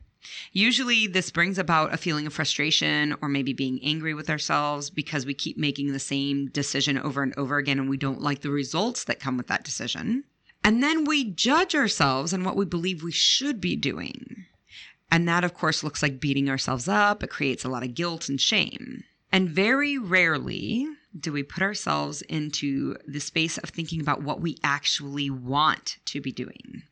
Usually, 0.51 1.07
this 1.07 1.31
brings 1.31 1.57
about 1.57 1.93
a 1.93 1.97
feeling 1.97 2.27
of 2.27 2.33
frustration 2.33 3.15
or 3.21 3.29
maybe 3.29 3.53
being 3.53 3.79
angry 3.81 4.13
with 4.13 4.29
ourselves 4.29 4.89
because 4.89 5.25
we 5.25 5.33
keep 5.33 5.57
making 5.57 5.93
the 5.93 5.99
same 5.99 6.47
decision 6.47 6.97
over 6.97 7.23
and 7.23 7.33
over 7.37 7.55
again 7.55 7.79
and 7.79 7.89
we 7.89 7.95
don't 7.95 8.19
like 8.19 8.41
the 8.41 8.51
results 8.51 9.05
that 9.05 9.21
come 9.21 9.37
with 9.37 9.47
that 9.47 9.63
decision. 9.63 10.25
And 10.65 10.83
then 10.83 11.05
we 11.05 11.23
judge 11.23 11.75
ourselves 11.75 12.33
on 12.33 12.43
what 12.43 12.57
we 12.57 12.65
believe 12.65 13.03
we 13.03 13.13
should 13.13 13.61
be 13.61 13.77
doing. 13.77 14.47
And 15.11 15.27
that, 15.27 15.43
of 15.43 15.53
course, 15.53 15.83
looks 15.83 16.03
like 16.03 16.19
beating 16.19 16.49
ourselves 16.49 16.87
up. 16.87 17.23
It 17.23 17.29
creates 17.29 17.65
a 17.65 17.69
lot 17.69 17.83
of 17.83 17.95
guilt 17.95 18.29
and 18.29 18.39
shame. 18.39 19.03
And 19.31 19.49
very 19.49 19.97
rarely 19.97 20.87
do 21.19 21.31
we 21.31 21.43
put 21.43 21.63
ourselves 21.63 22.21
into 22.23 22.95
the 23.07 23.19
space 23.19 23.57
of 23.57 23.69
thinking 23.69 23.99
about 23.99 24.21
what 24.21 24.41
we 24.41 24.57
actually 24.63 25.29
want 25.29 25.97
to 26.05 26.21
be 26.21 26.31
doing. 26.31 26.83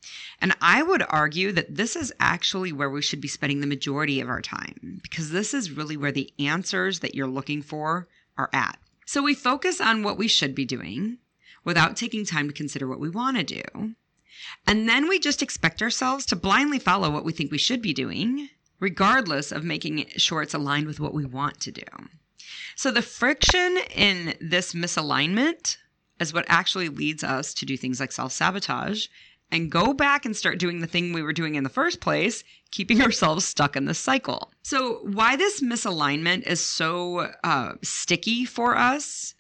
And 0.42 0.56
I 0.62 0.82
would 0.82 1.04
argue 1.08 1.52
that 1.52 1.76
this 1.76 1.96
is 1.96 2.14
actually 2.20 2.72
where 2.72 2.90
we 2.90 3.02
should 3.02 3.22
be 3.22 3.28
spending 3.28 3.62
the 3.62 3.68
majority 3.68 4.20
of 4.20 4.30
our 4.30 4.42
time 4.42 5.00
because 5.04 5.30
this 5.30 5.54
is 5.54 5.72
really 5.72 5.98
where 5.98 6.12
the 6.12 6.32
answers 6.40 7.00
that 7.00 7.14
you're 7.14 7.28
looking 7.28 7.62
for 7.62 8.08
are 8.38 8.50
at. 8.54 8.80
So 9.06 9.22
we 9.22 9.36
focus 9.36 9.80
on 9.80 10.04
what 10.04 10.18
we 10.18 10.28
should 10.28 10.56
be 10.56 10.66
doing 10.66 11.20
without 11.64 11.96
taking 11.96 12.26
time 12.26 12.48
to 12.48 12.54
consider 12.54 12.88
what 12.88 13.00
we 13.00 13.10
want 13.10 13.38
to 13.38 13.44
do. 13.44 13.94
And 14.66 14.88
then 14.88 15.08
we 15.08 15.20
just 15.20 15.42
expect 15.42 15.82
ourselves 15.82 16.26
to 16.28 16.36
blindly 16.36 16.80
follow 16.80 17.10
what 17.10 17.26
we 17.26 17.34
think 17.34 17.52
we 17.52 17.58
should 17.58 17.82
be 17.82 17.94
doing 17.94 18.50
regardless 18.80 19.52
of 19.52 19.64
making 19.64 20.06
sure 20.18 20.42
it's 20.42 20.54
aligned 20.54 20.88
with 20.88 21.00
what 21.00 21.14
we 21.14 21.26
want 21.26 21.60
to 21.62 21.72
do. 21.72 21.84
So 22.76 22.92
the 22.92 23.02
friction 23.02 23.78
in 23.96 24.36
this 24.40 24.74
misalignment 24.74 25.78
is 26.20 26.34
what 26.34 26.46
actually 26.48 26.90
leads 26.90 27.24
us 27.24 27.54
to 27.56 27.66
do 27.66 27.78
things 27.78 28.00
like 28.00 28.12
self 28.12 28.32
sabotage 28.32 29.08
and 29.52 29.72
go 29.72 29.94
back 29.94 30.26
and 30.26 30.36
start 30.36 30.60
doing 30.60 30.80
the 30.80 30.88
thing 30.88 31.14
we 31.14 31.22
were 31.22 31.34
doing 31.34 31.56
in 31.56 31.64
the 31.64 31.70
first 31.70 32.00
place, 32.00 32.44
keeping 32.72 33.02
ourselves 33.08 33.46
stuck 33.46 33.76
in 33.76 33.86
this 33.86 34.00
cycle. 34.00 34.52
So, 34.64 35.00
why 35.04 35.36
this 35.36 35.62
misalignment 35.62 36.46
is 36.46 36.64
so 36.64 37.32
uh, 37.44 37.74
sticky 37.82 38.46
for 38.46 38.78
us 38.78 39.34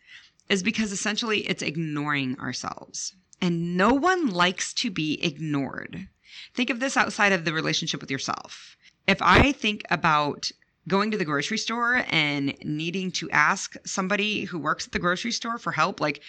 is 0.50 0.64
because 0.64 0.92
essentially 0.92 1.40
it's 1.42 1.62
ignoring 1.62 2.40
ourselves. 2.40 3.14
And 3.42 3.78
no 3.78 3.94
one 3.94 4.28
likes 4.28 4.74
to 4.76 4.90
be 4.90 5.24
ignored. 5.24 6.08
Think 6.54 6.70
of 6.70 6.80
this 6.80 6.98
outside 6.98 7.32
of 7.32 7.46
the 7.46 7.54
relationship 7.54 8.02
with 8.02 8.12
yourself. 8.12 8.78
If 9.06 9.22
I 9.22 9.52
think 9.52 9.84
about 9.90 10.52
going 10.88 11.12
to 11.12 11.18
the 11.18 11.26
grocery 11.26 11.58
store 11.58 12.04
and 12.10 12.56
needing 12.64 13.12
to 13.12 13.30
ask 13.32 13.76
somebody 13.86 14.46
who 14.46 14.58
works 14.58 14.88
at 14.88 14.94
the 14.94 15.00
grocery 15.00 15.32
store 15.32 15.58
for 15.58 15.72
help, 15.72 16.00
like 16.00 16.22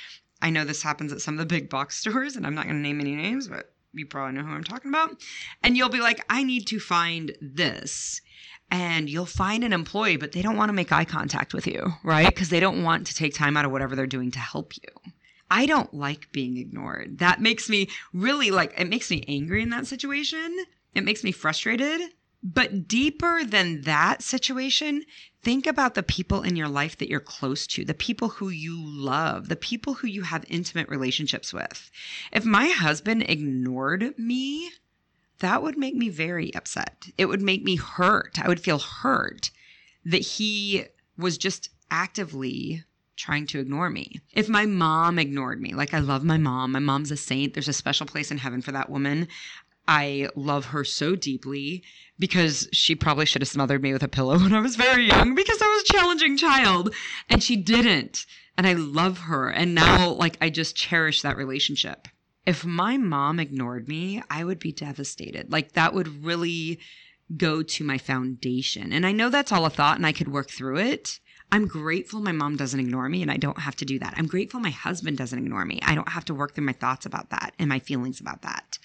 I 0.42 0.50
know 0.50 0.64
this 0.64 0.82
happens 0.82 1.12
at 1.12 1.20
some 1.20 1.34
of 1.34 1.38
the 1.38 1.46
big 1.46 1.68
box 1.68 1.96
stores, 2.00 2.36
and 2.36 2.46
I'm 2.46 2.54
not 2.54 2.64
going 2.64 2.76
to 2.76 2.82
name 2.82 3.00
any 3.00 3.14
names, 3.14 3.48
but 3.48 3.72
you 3.92 4.06
probably 4.06 4.34
know 4.34 4.46
who 4.46 4.54
I'm 4.54 4.64
talking 4.64 4.90
about. 4.90 5.16
And 5.62 5.76
you'll 5.76 5.88
be 5.88 6.00
like, 6.00 6.24
I 6.28 6.44
need 6.44 6.66
to 6.68 6.78
find 6.78 7.32
this. 7.40 8.20
And 8.70 9.08
you'll 9.08 9.24
find 9.24 9.64
an 9.64 9.72
employee, 9.72 10.18
but 10.18 10.32
they 10.32 10.42
don't 10.42 10.58
want 10.58 10.68
to 10.68 10.74
make 10.74 10.92
eye 10.92 11.06
contact 11.06 11.54
with 11.54 11.66
you, 11.66 11.94
right? 12.04 12.26
Because 12.26 12.50
they 12.50 12.60
don't 12.60 12.82
want 12.82 13.06
to 13.06 13.14
take 13.14 13.32
time 13.32 13.56
out 13.56 13.64
of 13.64 13.70
whatever 13.70 13.96
they're 13.96 14.06
doing 14.06 14.30
to 14.32 14.38
help 14.38 14.74
you. 14.76 15.12
I 15.50 15.66
don't 15.66 15.92
like 15.94 16.30
being 16.32 16.56
ignored. 16.56 17.18
That 17.18 17.40
makes 17.40 17.68
me 17.68 17.88
really 18.12 18.50
like, 18.50 18.74
it 18.78 18.88
makes 18.88 19.10
me 19.10 19.24
angry 19.28 19.62
in 19.62 19.70
that 19.70 19.86
situation. 19.86 20.64
It 20.94 21.04
makes 21.04 21.24
me 21.24 21.32
frustrated. 21.32 22.12
But 22.42 22.86
deeper 22.86 23.44
than 23.44 23.82
that 23.82 24.22
situation, 24.22 25.04
think 25.42 25.66
about 25.66 25.94
the 25.94 26.02
people 26.02 26.42
in 26.42 26.54
your 26.54 26.68
life 26.68 26.96
that 26.98 27.08
you're 27.08 27.18
close 27.18 27.66
to, 27.68 27.84
the 27.84 27.94
people 27.94 28.28
who 28.28 28.48
you 28.48 28.78
love, 28.80 29.48
the 29.48 29.56
people 29.56 29.94
who 29.94 30.06
you 30.06 30.22
have 30.22 30.44
intimate 30.48 30.88
relationships 30.88 31.52
with. 31.52 31.90
If 32.30 32.44
my 32.44 32.68
husband 32.68 33.24
ignored 33.28 34.16
me, 34.18 34.70
that 35.40 35.62
would 35.62 35.76
make 35.76 35.96
me 35.96 36.08
very 36.08 36.54
upset. 36.54 37.08
It 37.16 37.26
would 37.26 37.42
make 37.42 37.64
me 37.64 37.76
hurt. 37.76 38.38
I 38.40 38.48
would 38.48 38.60
feel 38.60 38.78
hurt 38.78 39.50
that 40.04 40.22
he 40.22 40.84
was 41.16 41.38
just 41.38 41.70
actively 41.90 42.84
trying 43.18 43.46
to 43.48 43.58
ignore 43.58 43.90
me. 43.90 44.20
If 44.32 44.48
my 44.48 44.64
mom 44.64 45.18
ignored 45.18 45.60
me, 45.60 45.75
like 45.75 45.92
I 45.92 45.98
love 45.98 46.25
my 46.25 46.38
mom, 46.38 46.72
my 46.72 46.78
mom's 46.78 47.10
a 47.10 47.16
saint, 47.16 47.52
there's 47.52 47.68
a 47.68 47.72
special 47.72 48.06
place 48.06 48.30
in 48.30 48.38
heaven 48.38 48.62
for 48.62 48.72
that 48.72 48.88
woman. 48.88 49.28
I 49.87 50.28
love 50.37 50.66
her 50.66 50.84
so 50.84 51.16
deeply 51.16 51.82
because 52.18 52.68
she 52.72 52.94
probably 52.94 53.26
should 53.26 53.42
have 53.42 53.48
smothered 53.48 53.82
me 53.82 53.92
with 53.92 54.02
a 54.02 54.08
pillow 54.08 54.38
when 54.38 54.54
I 54.54 54.60
was 54.60 54.76
very 54.76 55.06
young 55.06 55.34
because 55.34 55.60
I 55.60 55.66
was 55.66 55.82
a 55.82 55.92
challenging 55.92 56.37
child 56.37 56.94
and 57.28 57.42
she 57.42 57.56
didn't. 57.56 58.25
And 58.56 58.66
I 58.66 58.72
love 58.72 59.18
her. 59.18 59.48
And 59.48 59.75
now, 59.75 60.10
like, 60.10 60.37
I 60.40 60.50
just 60.50 60.75
cherish 60.75 61.22
that 61.22 61.37
relationship. 61.37 62.08
If 62.44 62.64
my 62.64 62.96
mom 62.96 63.38
ignored 63.38 63.88
me, 63.88 64.20
I 64.30 64.42
would 64.42 64.58
be 64.58 64.72
devastated. 64.72 65.52
Like, 65.52 65.72
that 65.72 65.94
would 65.94 66.25
really 66.25 66.80
go 67.37 67.62
to 67.62 67.84
my 67.84 67.98
foundation. 67.98 68.92
And 68.92 69.06
I 69.06 69.12
know 69.12 69.28
that's 69.28 69.52
all 69.52 69.64
a 69.64 69.70
thought 69.70 69.96
and 69.96 70.06
I 70.06 70.12
could 70.12 70.28
work 70.28 70.50
through 70.50 70.78
it. 70.78 71.20
I'm 71.50 71.66
grateful 71.66 72.20
my 72.20 72.32
mom 72.32 72.56
doesn't 72.56 72.80
ignore 72.80 73.08
me 73.08 73.22
and 73.22 73.30
I 73.30 73.36
don't 73.36 73.60
have 73.60 73.76
to 73.76 73.84
do 73.84 73.98
that. 74.00 74.14
I'm 74.16 74.26
grateful 74.26 74.60
my 74.60 74.70
husband 74.70 75.16
doesn't 75.16 75.38
ignore 75.38 75.64
me. 75.64 75.80
I 75.82 75.94
don't 75.94 76.10
have 76.10 76.24
to 76.26 76.34
work 76.34 76.54
through 76.54 76.66
my 76.66 76.72
thoughts 76.72 77.06
about 77.06 77.30
that 77.30 77.54
and 77.58 77.68
my 77.68 77.78
feelings 77.78 78.20
about 78.20 78.42
that. 78.42 78.78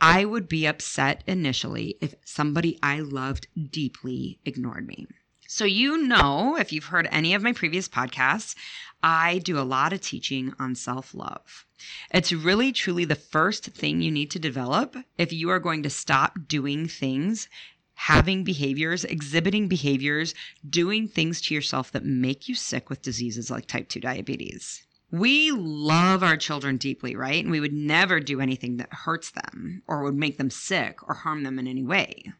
I 0.00 0.24
would 0.24 0.48
be 0.48 0.66
upset 0.66 1.24
initially 1.26 1.96
if 2.00 2.14
somebody 2.24 2.78
I 2.82 3.00
loved 3.00 3.48
deeply 3.70 4.38
ignored 4.44 4.86
me. 4.86 5.08
So, 5.50 5.64
you 5.64 5.96
know, 5.96 6.56
if 6.56 6.72
you've 6.72 6.84
heard 6.84 7.08
any 7.10 7.34
of 7.34 7.42
my 7.42 7.52
previous 7.52 7.88
podcasts, 7.88 8.54
I 9.02 9.38
do 9.38 9.58
a 9.58 9.62
lot 9.62 9.92
of 9.92 10.02
teaching 10.02 10.52
on 10.58 10.74
self 10.74 11.14
love. 11.14 11.64
It's 12.12 12.32
really, 12.32 12.70
truly 12.70 13.06
the 13.06 13.14
first 13.14 13.64
thing 13.64 14.02
you 14.02 14.10
need 14.10 14.30
to 14.32 14.38
develop 14.38 14.94
if 15.16 15.32
you 15.32 15.48
are 15.48 15.58
going 15.58 15.82
to 15.84 15.90
stop 15.90 16.36
doing 16.46 16.86
things, 16.86 17.48
having 17.98 18.44
behaviors, 18.44 19.04
exhibiting 19.04 19.66
behaviors, 19.66 20.32
doing 20.70 21.08
things 21.08 21.40
to 21.40 21.52
yourself 21.52 21.90
that 21.90 22.04
make 22.04 22.48
you 22.48 22.54
sick 22.54 22.88
with 22.88 23.02
diseases 23.02 23.50
like 23.50 23.66
type 23.66 23.88
2 23.88 23.98
diabetes. 23.98 24.86
We 25.10 25.50
love 25.50 26.22
our 26.22 26.36
children 26.36 26.76
deeply, 26.76 27.16
right? 27.16 27.42
And 27.42 27.50
we 27.50 27.58
would 27.58 27.72
never 27.72 28.20
do 28.20 28.40
anything 28.40 28.76
that 28.76 28.92
hurts 28.92 29.32
them 29.32 29.82
or 29.88 30.04
would 30.04 30.14
make 30.14 30.38
them 30.38 30.48
sick 30.48 31.06
or 31.08 31.14
harm 31.14 31.42
them 31.42 31.58
in 31.58 31.66
any 31.66 31.82
way. 31.82 32.32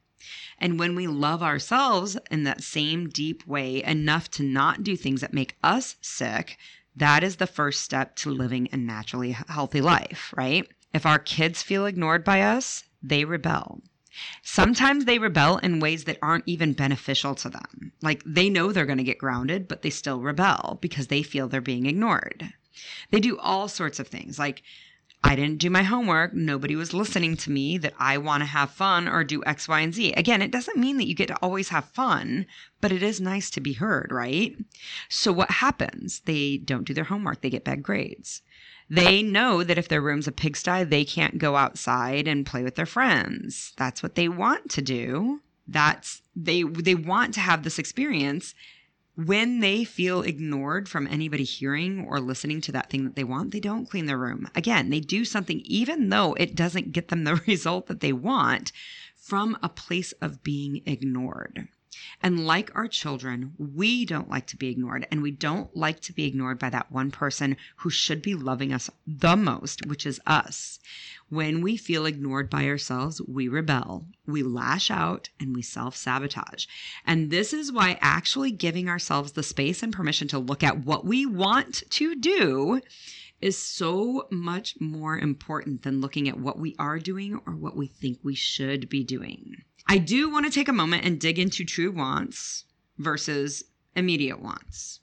And 0.60 0.78
when 0.78 0.94
we 0.94 1.08
love 1.08 1.42
ourselves 1.42 2.16
in 2.30 2.44
that 2.44 2.62
same 2.62 3.08
deep 3.08 3.44
way 3.44 3.82
enough 3.82 4.30
to 4.32 4.44
not 4.44 4.84
do 4.84 4.96
things 4.96 5.20
that 5.22 5.34
make 5.34 5.56
us 5.64 5.96
sick, 6.00 6.56
that 6.94 7.24
is 7.24 7.36
the 7.36 7.48
first 7.48 7.82
step 7.82 8.14
to 8.16 8.30
living 8.30 8.68
a 8.70 8.76
naturally 8.76 9.32
healthy 9.32 9.80
life, 9.80 10.32
right? 10.36 10.68
If 10.94 11.04
our 11.04 11.18
kids 11.18 11.62
feel 11.64 11.84
ignored 11.84 12.22
by 12.22 12.42
us, 12.42 12.84
they 13.02 13.24
rebel. 13.24 13.82
Sometimes 14.42 15.04
they 15.04 15.18
rebel 15.18 15.58
in 15.58 15.80
ways 15.80 16.04
that 16.04 16.18
aren't 16.22 16.44
even 16.46 16.72
beneficial 16.72 17.34
to 17.36 17.48
them. 17.48 17.92
Like 18.02 18.22
they 18.26 18.48
know 18.48 18.72
they're 18.72 18.86
going 18.86 18.98
to 18.98 19.04
get 19.04 19.18
grounded, 19.18 19.68
but 19.68 19.82
they 19.82 19.90
still 19.90 20.20
rebel 20.20 20.78
because 20.80 21.06
they 21.06 21.22
feel 21.22 21.48
they're 21.48 21.60
being 21.60 21.86
ignored. 21.86 22.52
They 23.10 23.20
do 23.20 23.38
all 23.38 23.68
sorts 23.68 23.98
of 23.98 24.08
things 24.08 24.38
like, 24.38 24.62
I 25.22 25.34
didn't 25.34 25.58
do 25.58 25.68
my 25.68 25.82
homework. 25.82 26.32
Nobody 26.32 26.76
was 26.76 26.94
listening 26.94 27.36
to 27.38 27.50
me 27.50 27.76
that 27.78 27.94
I 27.98 28.18
want 28.18 28.42
to 28.42 28.46
have 28.46 28.70
fun 28.70 29.08
or 29.08 29.24
do 29.24 29.42
X, 29.44 29.68
Y, 29.68 29.80
and 29.80 29.92
Z. 29.92 30.12
Again, 30.12 30.42
it 30.42 30.52
doesn't 30.52 30.78
mean 30.78 30.96
that 30.98 31.08
you 31.08 31.14
get 31.14 31.28
to 31.28 31.36
always 31.36 31.70
have 31.70 31.86
fun, 31.86 32.46
but 32.80 32.92
it 32.92 33.02
is 33.02 33.20
nice 33.20 33.50
to 33.50 33.60
be 33.60 33.72
heard, 33.72 34.10
right? 34.12 34.56
So 35.08 35.32
what 35.32 35.50
happens? 35.50 36.20
They 36.20 36.56
don't 36.56 36.84
do 36.84 36.94
their 36.94 37.04
homework. 37.04 37.40
They 37.40 37.50
get 37.50 37.64
bad 37.64 37.82
grades. 37.82 38.42
They 38.88 39.22
know 39.22 39.62
that 39.64 39.76
if 39.76 39.88
their 39.88 40.00
room's 40.00 40.28
a 40.28 40.32
pigsty, 40.32 40.84
they 40.84 41.04
can't 41.04 41.38
go 41.38 41.56
outside 41.56 42.26
and 42.26 42.46
play 42.46 42.62
with 42.62 42.76
their 42.76 42.86
friends. 42.86 43.74
That's 43.76 44.02
what 44.02 44.14
they 44.14 44.28
want 44.28 44.70
to 44.70 44.82
do. 44.82 45.40
That's 45.66 46.22
they 46.34 46.62
they 46.62 46.94
want 46.94 47.34
to 47.34 47.40
have 47.40 47.62
this 47.62 47.78
experience 47.78 48.54
when 49.24 49.58
they 49.58 49.82
feel 49.82 50.22
ignored 50.22 50.88
from 50.88 51.08
anybody 51.08 51.42
hearing 51.42 52.06
or 52.08 52.20
listening 52.20 52.60
to 52.60 52.70
that 52.70 52.88
thing 52.88 53.02
that 53.02 53.16
they 53.16 53.24
want, 53.24 53.50
they 53.50 53.58
don't 53.58 53.90
clean 53.90 54.06
their 54.06 54.16
room. 54.16 54.48
Again, 54.54 54.90
they 54.90 55.00
do 55.00 55.24
something 55.24 55.60
even 55.64 56.08
though 56.08 56.34
it 56.34 56.54
doesn't 56.54 56.92
get 56.92 57.08
them 57.08 57.24
the 57.24 57.34
result 57.48 57.88
that 57.88 57.98
they 57.98 58.12
want 58.12 58.70
from 59.16 59.58
a 59.60 59.68
place 59.68 60.12
of 60.22 60.44
being 60.44 60.82
ignored. 60.86 61.66
And 62.22 62.46
like 62.46 62.70
our 62.74 62.88
children, 62.88 63.54
we 63.58 64.04
don't 64.04 64.28
like 64.28 64.46
to 64.48 64.56
be 64.56 64.68
ignored. 64.68 65.06
And 65.10 65.22
we 65.22 65.30
don't 65.30 65.74
like 65.76 66.00
to 66.00 66.12
be 66.12 66.24
ignored 66.24 66.58
by 66.58 66.70
that 66.70 66.92
one 66.92 67.10
person 67.10 67.56
who 67.76 67.90
should 67.90 68.22
be 68.22 68.34
loving 68.34 68.72
us 68.72 68.90
the 69.06 69.36
most, 69.36 69.86
which 69.86 70.04
is 70.04 70.20
us. 70.26 70.78
When 71.28 71.60
we 71.60 71.76
feel 71.76 72.06
ignored 72.06 72.50
by 72.50 72.66
ourselves, 72.66 73.20
we 73.22 73.48
rebel, 73.48 74.06
we 74.26 74.42
lash 74.42 74.90
out, 74.90 75.28
and 75.38 75.54
we 75.54 75.62
self 75.62 75.94
sabotage. 75.96 76.66
And 77.06 77.30
this 77.30 77.52
is 77.52 77.70
why 77.70 77.98
actually 78.00 78.50
giving 78.50 78.88
ourselves 78.88 79.32
the 79.32 79.42
space 79.42 79.82
and 79.82 79.92
permission 79.92 80.28
to 80.28 80.38
look 80.38 80.62
at 80.62 80.84
what 80.84 81.04
we 81.04 81.26
want 81.26 81.82
to 81.90 82.14
do 82.14 82.80
is 83.40 83.56
so 83.56 84.26
much 84.30 84.74
more 84.80 85.18
important 85.18 85.82
than 85.82 86.00
looking 86.00 86.28
at 86.28 86.40
what 86.40 86.58
we 86.58 86.74
are 86.78 86.98
doing 86.98 87.40
or 87.46 87.54
what 87.54 87.76
we 87.76 87.86
think 87.86 88.18
we 88.22 88.34
should 88.34 88.88
be 88.88 89.04
doing. 89.04 89.62
I 89.90 89.96
do 89.96 90.28
want 90.28 90.44
to 90.44 90.52
take 90.52 90.68
a 90.68 90.72
moment 90.74 91.06
and 91.06 91.18
dig 91.18 91.38
into 91.38 91.64
true 91.64 91.90
wants 91.90 92.64
versus 92.98 93.64
immediate 93.96 94.42
wants. 94.42 95.00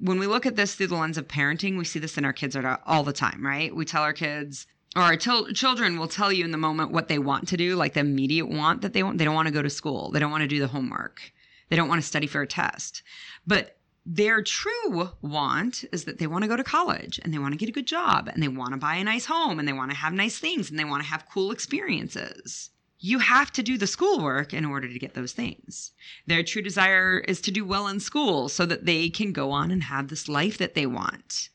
When 0.00 0.18
we 0.18 0.26
look 0.26 0.46
at 0.46 0.56
this 0.56 0.74
through 0.74 0.86
the 0.86 0.96
lens 0.96 1.18
of 1.18 1.28
parenting, 1.28 1.76
we 1.76 1.84
see 1.84 1.98
this 1.98 2.16
in 2.16 2.24
our 2.24 2.32
kids 2.32 2.56
all 2.86 3.04
the 3.04 3.12
time, 3.12 3.44
right? 3.44 3.76
We 3.76 3.84
tell 3.84 4.02
our 4.02 4.14
kids, 4.14 4.66
or 4.96 5.02
our 5.02 5.18
t- 5.18 5.52
children 5.52 5.98
will 5.98 6.08
tell 6.08 6.32
you 6.32 6.42
in 6.42 6.52
the 6.52 6.58
moment 6.58 6.90
what 6.90 7.08
they 7.08 7.18
want 7.18 7.48
to 7.48 7.58
do, 7.58 7.76
like 7.76 7.92
the 7.92 8.00
immediate 8.00 8.48
want 8.48 8.80
that 8.80 8.94
they 8.94 9.02
want. 9.02 9.18
They 9.18 9.26
don't 9.26 9.34
want 9.34 9.48
to 9.48 9.54
go 9.54 9.62
to 9.62 9.68
school. 9.68 10.10
They 10.10 10.20
don't 10.20 10.30
want 10.30 10.42
to 10.42 10.48
do 10.48 10.58
the 10.58 10.68
homework. 10.68 11.20
They 11.68 11.76
don't 11.76 11.88
want 11.88 12.00
to 12.00 12.06
study 12.06 12.26
for 12.26 12.40
a 12.40 12.46
test. 12.46 13.02
But 13.46 13.76
their 14.06 14.42
true 14.42 15.10
want 15.20 15.84
is 15.92 16.04
that 16.04 16.18
they 16.18 16.26
want 16.26 16.44
to 16.44 16.48
go 16.48 16.56
to 16.56 16.64
college 16.64 17.20
and 17.22 17.32
they 17.32 17.38
want 17.38 17.52
to 17.52 17.58
get 17.58 17.68
a 17.68 17.72
good 17.72 17.86
job 17.86 18.28
and 18.28 18.42
they 18.42 18.48
want 18.48 18.72
to 18.72 18.78
buy 18.78 18.96
a 18.96 19.04
nice 19.04 19.26
home 19.26 19.58
and 19.58 19.68
they 19.68 19.72
want 19.74 19.90
to 19.90 19.96
have 19.96 20.14
nice 20.14 20.38
things 20.38 20.70
and 20.70 20.78
they 20.78 20.84
want 20.84 21.02
to 21.02 21.08
have 21.08 21.28
cool 21.30 21.50
experiences 21.50 22.70
you 23.04 23.18
have 23.18 23.52
to 23.52 23.62
do 23.62 23.76
the 23.76 23.86
schoolwork 23.86 24.54
in 24.54 24.64
order 24.64 24.88
to 24.88 24.98
get 24.98 25.12
those 25.12 25.32
things. 25.32 25.92
Their 26.26 26.42
true 26.42 26.62
desire 26.62 27.18
is 27.18 27.42
to 27.42 27.50
do 27.50 27.62
well 27.62 27.86
in 27.86 28.00
school 28.00 28.48
so 28.48 28.64
that 28.64 28.86
they 28.86 29.10
can 29.10 29.30
go 29.30 29.50
on 29.50 29.70
and 29.70 29.82
have 29.82 30.08
this 30.08 30.26
life 30.26 30.56
that 30.56 30.72
they 30.72 30.86
want. 30.86 31.50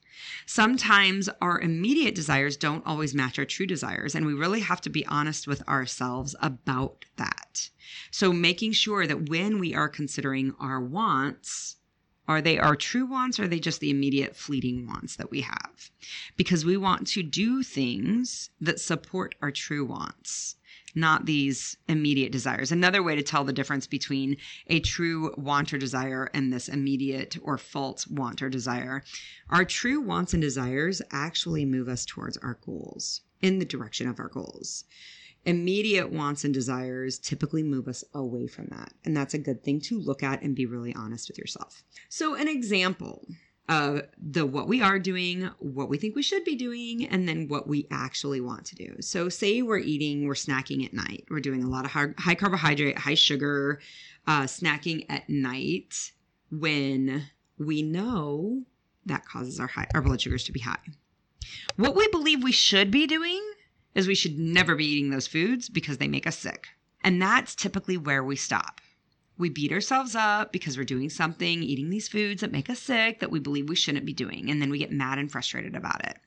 Sometimes 0.46 1.28
our 1.42 1.60
immediate 1.60 2.14
desires 2.14 2.56
don't 2.56 2.86
always 2.86 3.16
match 3.16 3.40
our 3.40 3.46
true 3.46 3.66
desires, 3.66 4.14
and 4.14 4.28
we 4.28 4.34
really 4.36 4.60
have 4.60 4.80
to 4.82 4.92
be 4.92 5.04
honest 5.08 5.48
with 5.48 5.68
ourselves 5.68 6.36
about 6.40 7.06
that. 7.16 7.72
So, 8.12 8.32
making 8.32 8.74
sure 8.74 9.08
that 9.08 9.28
when 9.28 9.58
we 9.58 9.74
are 9.74 9.90
considering 9.90 10.54
our 10.60 10.80
wants, 10.80 11.78
are 12.28 12.42
they 12.42 12.60
our 12.60 12.76
true 12.76 13.08
wants 13.08 13.40
or 13.40 13.46
are 13.46 13.48
they 13.48 13.60
just 13.60 13.80
the 13.80 13.90
immediate 13.90 14.36
fleeting 14.36 14.86
wants 14.86 15.16
that 15.16 15.32
we 15.32 15.42
have? 15.42 15.90
Because 16.38 16.64
we 16.64 16.78
want 16.78 17.08
to 17.08 17.24
do 17.24 17.64
things 17.64 18.52
that 18.62 18.80
support 18.80 19.34
our 19.42 19.50
true 19.50 19.84
wants 19.84 20.58
not 20.96 21.26
these 21.26 21.78
immediate 21.88 22.32
desires. 22.32 22.72
Another 22.72 23.04
way 23.04 23.16
to 23.16 23.24
tell 23.24 23.44
the 23.44 23.54
difference 23.54 23.88
between 23.88 24.38
a 24.68 24.80
true 24.80 25.34
want 25.38 25.74
or 25.74 25.78
desire 25.78 26.30
and 26.34 26.52
this 26.52 26.68
immediate 26.68 27.38
or 27.42 27.58
false 27.58 28.08
want 28.08 28.42
or 28.42 28.50
desire. 28.50 29.04
Our 29.50 29.66
true 29.66 30.02
wants 30.02 30.34
and 30.34 30.42
desires 30.42 31.02
actually 31.12 31.66
move 31.66 31.88
us 31.88 32.06
towards 32.06 32.38
our 32.38 32.60
goals, 32.66 33.22
in 33.42 33.60
the 33.60 33.66
direction 33.66 34.08
of 34.08 34.20
our 34.20 34.30
goals. 34.30 34.86
Immediate 35.46 36.12
wants 36.12 36.44
and 36.44 36.54
desires 36.54 37.18
typically 37.18 37.64
move 37.64 37.88
us 37.88 38.04
away 38.14 38.48
from 38.48 38.68
that. 38.72 38.92
And 39.06 39.16
that's 39.16 39.34
a 39.34 39.40
good 39.40 39.64
thing 39.64 39.80
to 39.82 40.00
look 40.00 40.22
at 40.22 40.42
and 40.42 40.56
be 40.56 40.66
really 40.66 40.94
honest 40.94 41.30
with 41.30 41.38
yourself. 41.38 41.84
So, 42.10 42.36
an 42.36 42.50
example 42.50 43.26
of 43.70 44.02
the 44.18 44.46
what 44.46 44.68
we 44.68 44.82
are 44.82 45.00
doing, 45.00 45.50
what 45.60 45.90
we 45.90 45.98
think 45.98 46.16
we 46.16 46.24
should 46.24 46.44
be 46.44 46.56
doing, 46.56 47.08
and 47.08 47.30
then 47.30 47.48
what 47.48 47.68
we 47.68 47.88
actually 47.92 48.42
want 48.42 48.66
to 48.66 48.76
do. 48.76 48.96
So, 49.00 49.30
say 49.30 49.62
we're 49.62 49.78
eating, 49.78 50.26
we're 50.26 50.34
snacking 50.34 50.84
at 50.84 50.94
night, 50.94 51.26
we're 51.30 51.40
doing 51.40 51.64
a 51.64 51.70
lot 51.70 51.86
of 51.86 51.92
high, 51.92 52.36
carbohydrate, 52.36 52.98
high 52.98 53.14
sugar 53.14 53.80
uh, 54.28 54.44
snacking 54.44 55.06
at 55.08 55.30
night 55.30 56.12
when 56.52 57.28
we 57.60 57.84
know 57.84 58.64
that 59.06 59.26
causes 59.26 59.60
our 59.60 59.68
high, 59.68 59.88
our 59.94 60.02
blood 60.02 60.20
sugars 60.20 60.44
to 60.46 60.52
be 60.52 60.60
high. 60.60 60.78
What 61.76 61.96
we 61.96 62.08
believe 62.10 62.44
we 62.44 62.52
should 62.52 62.90
be 62.90 63.06
doing 63.06 63.42
is 63.94 64.08
we 64.08 64.16
should 64.16 64.38
never 64.38 64.76
be 64.76 64.86
eating 64.86 65.12
those 65.12 65.28
foods 65.28 65.70
because 65.70 65.98
they 65.98 66.08
make 66.08 66.28
us 66.28 66.38
sick. 66.38 66.68
And 67.04 67.22
that's 67.22 67.56
typically 67.56 67.98
where 67.98 68.24
we 68.24 68.36
stop. 68.36 68.82
We 69.40 69.50
beat 69.50 69.72
ourselves 69.72 70.16
up 70.16 70.52
because 70.52 70.78
we're 70.78 70.84
doing 70.84 71.10
something, 71.10 71.64
eating 71.64 71.90
these 71.90 72.10
foods 72.10 72.42
that 72.42 72.52
make 72.52 72.70
us 72.70 72.80
sick 72.80 73.22
that 73.22 73.32
we 73.32 73.40
believe 73.40 73.70
we 73.70 73.76
shouldn't 73.76 74.06
be 74.06 74.14
doing. 74.14 74.52
And 74.52 74.62
then 74.62 74.70
we 74.70 74.78
get 74.78 74.92
mad 74.92 75.18
and 75.18 75.32
frustrated 75.32 75.76
about 75.76 76.06
it. 76.06 76.18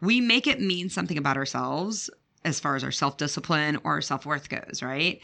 We 0.00 0.20
make 0.20 0.46
it 0.46 0.60
mean 0.60 0.90
something 0.90 1.16
about 1.16 1.36
ourselves 1.36 2.10
as 2.44 2.58
far 2.58 2.74
as 2.74 2.82
our 2.84 2.90
self 2.90 3.16
discipline 3.16 3.78
or 3.84 3.92
our 3.92 4.00
self 4.00 4.26
worth 4.26 4.48
goes, 4.48 4.82
right? 4.82 5.20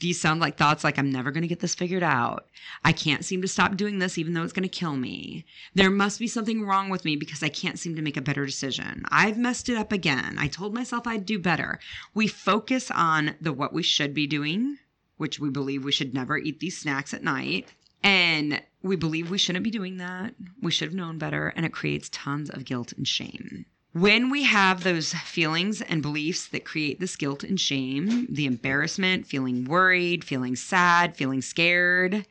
These 0.00 0.20
sound 0.20 0.40
like 0.40 0.56
thoughts 0.56 0.84
like, 0.84 0.98
I'm 0.98 1.12
never 1.12 1.30
going 1.30 1.42
to 1.42 1.48
get 1.48 1.60
this 1.60 1.74
figured 1.74 2.02
out. 2.02 2.46
I 2.84 2.92
can't 2.92 3.24
seem 3.24 3.42
to 3.42 3.48
stop 3.48 3.76
doing 3.76 3.98
this, 3.98 4.18
even 4.18 4.32
though 4.32 4.42
it's 4.42 4.52
going 4.52 4.62
to 4.62 4.68
kill 4.68 4.96
me. 4.96 5.44
There 5.74 5.90
must 5.90 6.18
be 6.18 6.26
something 6.26 6.64
wrong 6.64 6.88
with 6.88 7.04
me 7.04 7.14
because 7.14 7.42
I 7.42 7.48
can't 7.48 7.78
seem 7.78 7.94
to 7.96 8.02
make 8.02 8.16
a 8.16 8.22
better 8.22 8.46
decision. 8.46 9.04
I've 9.10 9.38
messed 9.38 9.68
it 9.68 9.76
up 9.76 9.92
again. 9.92 10.36
I 10.38 10.48
told 10.48 10.74
myself 10.74 11.06
I'd 11.06 11.26
do 11.26 11.38
better. 11.38 11.78
We 12.14 12.26
focus 12.26 12.90
on 12.90 13.34
the 13.40 13.52
what 13.52 13.72
we 13.72 13.82
should 13.82 14.14
be 14.14 14.26
doing, 14.26 14.78
which 15.22 15.38
we 15.38 15.48
believe 15.48 15.84
we 15.84 15.92
should 15.92 16.12
never 16.12 16.36
eat 16.36 16.58
these 16.58 16.76
snacks 16.76 17.14
at 17.14 17.22
night. 17.22 17.68
And 18.02 18.60
we 18.82 18.96
believe 18.96 19.30
we 19.30 19.38
shouldn't 19.38 19.62
be 19.62 19.70
doing 19.70 19.98
that. 19.98 20.34
We 20.60 20.72
should 20.72 20.88
have 20.88 20.96
known 20.96 21.16
better. 21.16 21.52
And 21.54 21.64
it 21.64 21.72
creates 21.72 22.08
tons 22.08 22.50
of 22.50 22.64
guilt 22.64 22.92
and 22.92 23.06
shame. 23.06 23.64
When 23.92 24.30
we 24.30 24.42
have 24.42 24.82
those 24.82 25.14
feelings 25.14 25.80
and 25.80 26.02
beliefs 26.02 26.48
that 26.48 26.64
create 26.64 26.98
this 26.98 27.14
guilt 27.14 27.44
and 27.44 27.60
shame, 27.60 28.26
the 28.30 28.46
embarrassment, 28.46 29.28
feeling 29.28 29.64
worried, 29.64 30.24
feeling 30.24 30.56
sad, 30.56 31.16
feeling 31.16 31.40
scared, 31.40 32.26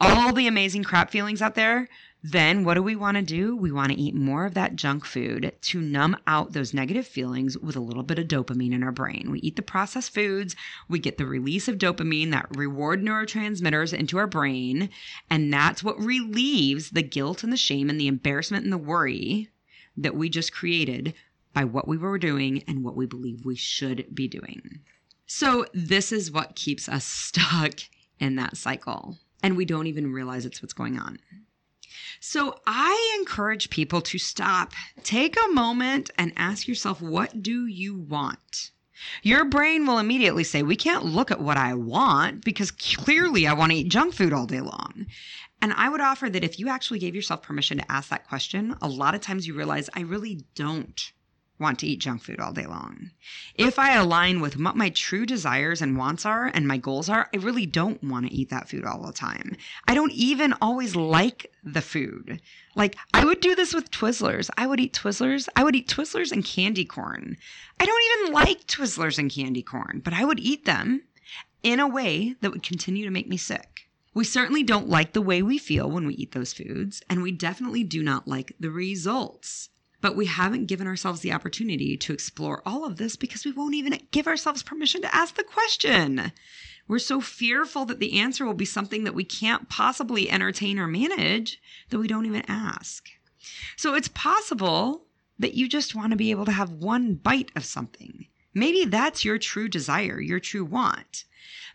all 0.00 0.32
the 0.32 0.48
amazing 0.48 0.82
crap 0.82 1.12
feelings 1.12 1.42
out 1.42 1.54
there, 1.54 1.88
then 2.24 2.64
what 2.64 2.74
do 2.74 2.82
we 2.82 2.94
want 2.94 3.16
to 3.16 3.22
do? 3.22 3.56
We 3.56 3.72
want 3.72 3.90
to 3.90 3.98
eat 3.98 4.14
more 4.14 4.46
of 4.46 4.54
that 4.54 4.76
junk 4.76 5.04
food 5.04 5.52
to 5.60 5.80
numb 5.80 6.16
out 6.28 6.52
those 6.52 6.72
negative 6.72 7.06
feelings 7.06 7.58
with 7.58 7.74
a 7.74 7.80
little 7.80 8.04
bit 8.04 8.18
of 8.20 8.28
dopamine 8.28 8.72
in 8.72 8.84
our 8.84 8.92
brain. 8.92 9.30
We 9.32 9.40
eat 9.40 9.56
the 9.56 9.62
processed 9.62 10.14
foods, 10.14 10.54
we 10.88 11.00
get 11.00 11.18
the 11.18 11.26
release 11.26 11.66
of 11.66 11.78
dopamine, 11.78 12.30
that 12.30 12.56
reward 12.56 13.02
neurotransmitters 13.02 13.92
into 13.92 14.18
our 14.18 14.28
brain, 14.28 14.88
and 15.28 15.52
that's 15.52 15.82
what 15.82 15.98
relieves 15.98 16.90
the 16.90 17.02
guilt 17.02 17.42
and 17.42 17.52
the 17.52 17.56
shame 17.56 17.90
and 17.90 18.00
the 18.00 18.06
embarrassment 18.06 18.62
and 18.62 18.72
the 18.72 18.78
worry 18.78 19.48
that 19.96 20.14
we 20.14 20.28
just 20.28 20.52
created 20.52 21.14
by 21.52 21.64
what 21.64 21.88
we 21.88 21.98
were 21.98 22.18
doing 22.18 22.62
and 22.68 22.84
what 22.84 22.94
we 22.94 23.04
believe 23.04 23.44
we 23.44 23.56
should 23.56 24.06
be 24.14 24.28
doing. 24.28 24.80
So, 25.26 25.66
this 25.74 26.12
is 26.12 26.30
what 26.30 26.54
keeps 26.54 26.88
us 26.88 27.04
stuck 27.06 27.80
in 28.20 28.36
that 28.36 28.56
cycle, 28.56 29.18
and 29.42 29.56
we 29.56 29.64
don't 29.64 29.88
even 29.88 30.12
realize 30.12 30.46
it's 30.46 30.62
what's 30.62 30.72
going 30.72 31.00
on. 31.00 31.18
So, 32.20 32.60
I 32.66 33.16
encourage 33.18 33.70
people 33.70 34.00
to 34.02 34.18
stop, 34.18 34.72
take 35.02 35.36
a 35.36 35.52
moment, 35.52 36.10
and 36.16 36.32
ask 36.36 36.68
yourself, 36.68 37.00
what 37.00 37.42
do 37.42 37.66
you 37.66 37.96
want? 37.96 38.70
Your 39.22 39.44
brain 39.44 39.84
will 39.84 39.98
immediately 39.98 40.44
say, 40.44 40.62
We 40.62 40.76
can't 40.76 41.04
look 41.04 41.30
at 41.30 41.40
what 41.40 41.56
I 41.56 41.74
want 41.74 42.44
because 42.44 42.70
clearly 42.70 43.46
I 43.46 43.52
want 43.52 43.72
to 43.72 43.78
eat 43.78 43.88
junk 43.88 44.14
food 44.14 44.32
all 44.32 44.46
day 44.46 44.60
long. 44.60 45.06
And 45.60 45.72
I 45.72 45.88
would 45.88 46.00
offer 46.00 46.30
that 46.30 46.44
if 46.44 46.58
you 46.58 46.68
actually 46.68 46.98
gave 46.98 47.14
yourself 47.14 47.42
permission 47.42 47.78
to 47.78 47.92
ask 47.92 48.10
that 48.10 48.28
question, 48.28 48.76
a 48.80 48.88
lot 48.88 49.14
of 49.14 49.20
times 49.20 49.46
you 49.46 49.54
realize 49.54 49.90
I 49.94 50.00
really 50.00 50.44
don't 50.54 51.12
want 51.62 51.78
to 51.78 51.86
eat 51.86 52.00
junk 52.00 52.22
food 52.22 52.40
all 52.40 52.52
day 52.52 52.66
long. 52.66 53.10
If 53.54 53.78
I 53.78 53.94
align 53.94 54.40
with 54.40 54.58
what 54.58 54.76
my 54.76 54.90
true 54.90 55.24
desires 55.24 55.80
and 55.80 55.96
wants 55.96 56.26
are 56.26 56.50
and 56.52 56.68
my 56.68 56.76
goals 56.76 57.08
are, 57.08 57.30
I 57.32 57.38
really 57.38 57.64
don't 57.64 58.02
want 58.04 58.26
to 58.26 58.34
eat 58.34 58.50
that 58.50 58.68
food 58.68 58.84
all 58.84 59.06
the 59.06 59.12
time. 59.12 59.56
I 59.88 59.94
don't 59.94 60.12
even 60.12 60.52
always 60.60 60.94
like 60.94 61.50
the 61.64 61.80
food. 61.80 62.42
Like 62.74 62.96
I 63.14 63.24
would 63.24 63.40
do 63.40 63.54
this 63.54 63.72
with 63.72 63.90
Twizzlers. 63.90 64.50
I 64.58 64.66
would 64.66 64.80
eat 64.80 64.92
Twizzlers. 64.92 65.48
I 65.56 65.64
would 65.64 65.76
eat 65.76 65.88
Twizzlers 65.88 66.32
and 66.32 66.44
candy 66.44 66.84
corn. 66.84 67.38
I 67.80 67.86
don't 67.86 68.20
even 68.20 68.34
like 68.34 68.66
Twizzlers 68.66 69.18
and 69.18 69.32
candy 69.32 69.62
corn, 69.62 70.02
but 70.04 70.12
I 70.12 70.24
would 70.26 70.40
eat 70.40 70.66
them 70.66 71.04
in 71.62 71.80
a 71.80 71.88
way 71.88 72.34
that 72.40 72.50
would 72.50 72.62
continue 72.62 73.04
to 73.04 73.10
make 73.10 73.28
me 73.28 73.36
sick. 73.36 73.88
We 74.14 74.24
certainly 74.24 74.62
don't 74.62 74.90
like 74.90 75.14
the 75.14 75.22
way 75.22 75.40
we 75.40 75.56
feel 75.56 75.90
when 75.90 76.06
we 76.06 76.14
eat 76.14 76.32
those 76.32 76.52
foods, 76.52 77.02
and 77.08 77.22
we 77.22 77.32
definitely 77.32 77.82
do 77.82 78.02
not 78.02 78.28
like 78.28 78.54
the 78.60 78.70
results. 78.70 79.70
But 80.02 80.16
we 80.16 80.26
haven't 80.26 80.66
given 80.66 80.86
ourselves 80.86 81.20
the 81.20 81.32
opportunity 81.32 81.96
to 81.96 82.12
explore 82.12 82.60
all 82.66 82.84
of 82.84 82.96
this 82.96 83.16
because 83.16 83.44
we 83.44 83.52
won't 83.52 83.74
even 83.74 83.98
give 84.10 84.26
ourselves 84.26 84.62
permission 84.62 85.00
to 85.00 85.14
ask 85.14 85.36
the 85.36 85.44
question. 85.44 86.32
We're 86.88 86.98
so 86.98 87.20
fearful 87.20 87.84
that 87.86 88.00
the 88.00 88.18
answer 88.18 88.44
will 88.44 88.52
be 88.52 88.64
something 88.64 89.04
that 89.04 89.14
we 89.14 89.24
can't 89.24 89.68
possibly 89.68 90.28
entertain 90.28 90.78
or 90.78 90.88
manage 90.88 91.62
that 91.88 91.98
we 91.98 92.08
don't 92.08 92.26
even 92.26 92.42
ask. 92.48 93.08
So 93.76 93.94
it's 93.94 94.08
possible 94.08 95.06
that 95.38 95.54
you 95.54 95.68
just 95.68 95.94
want 95.94 96.10
to 96.10 96.16
be 96.16 96.32
able 96.32 96.44
to 96.46 96.52
have 96.52 96.70
one 96.70 97.14
bite 97.14 97.52
of 97.54 97.64
something. 97.64 98.26
Maybe 98.52 98.84
that's 98.84 99.24
your 99.24 99.38
true 99.38 99.68
desire, 99.68 100.20
your 100.20 100.40
true 100.40 100.64
want. 100.64 101.24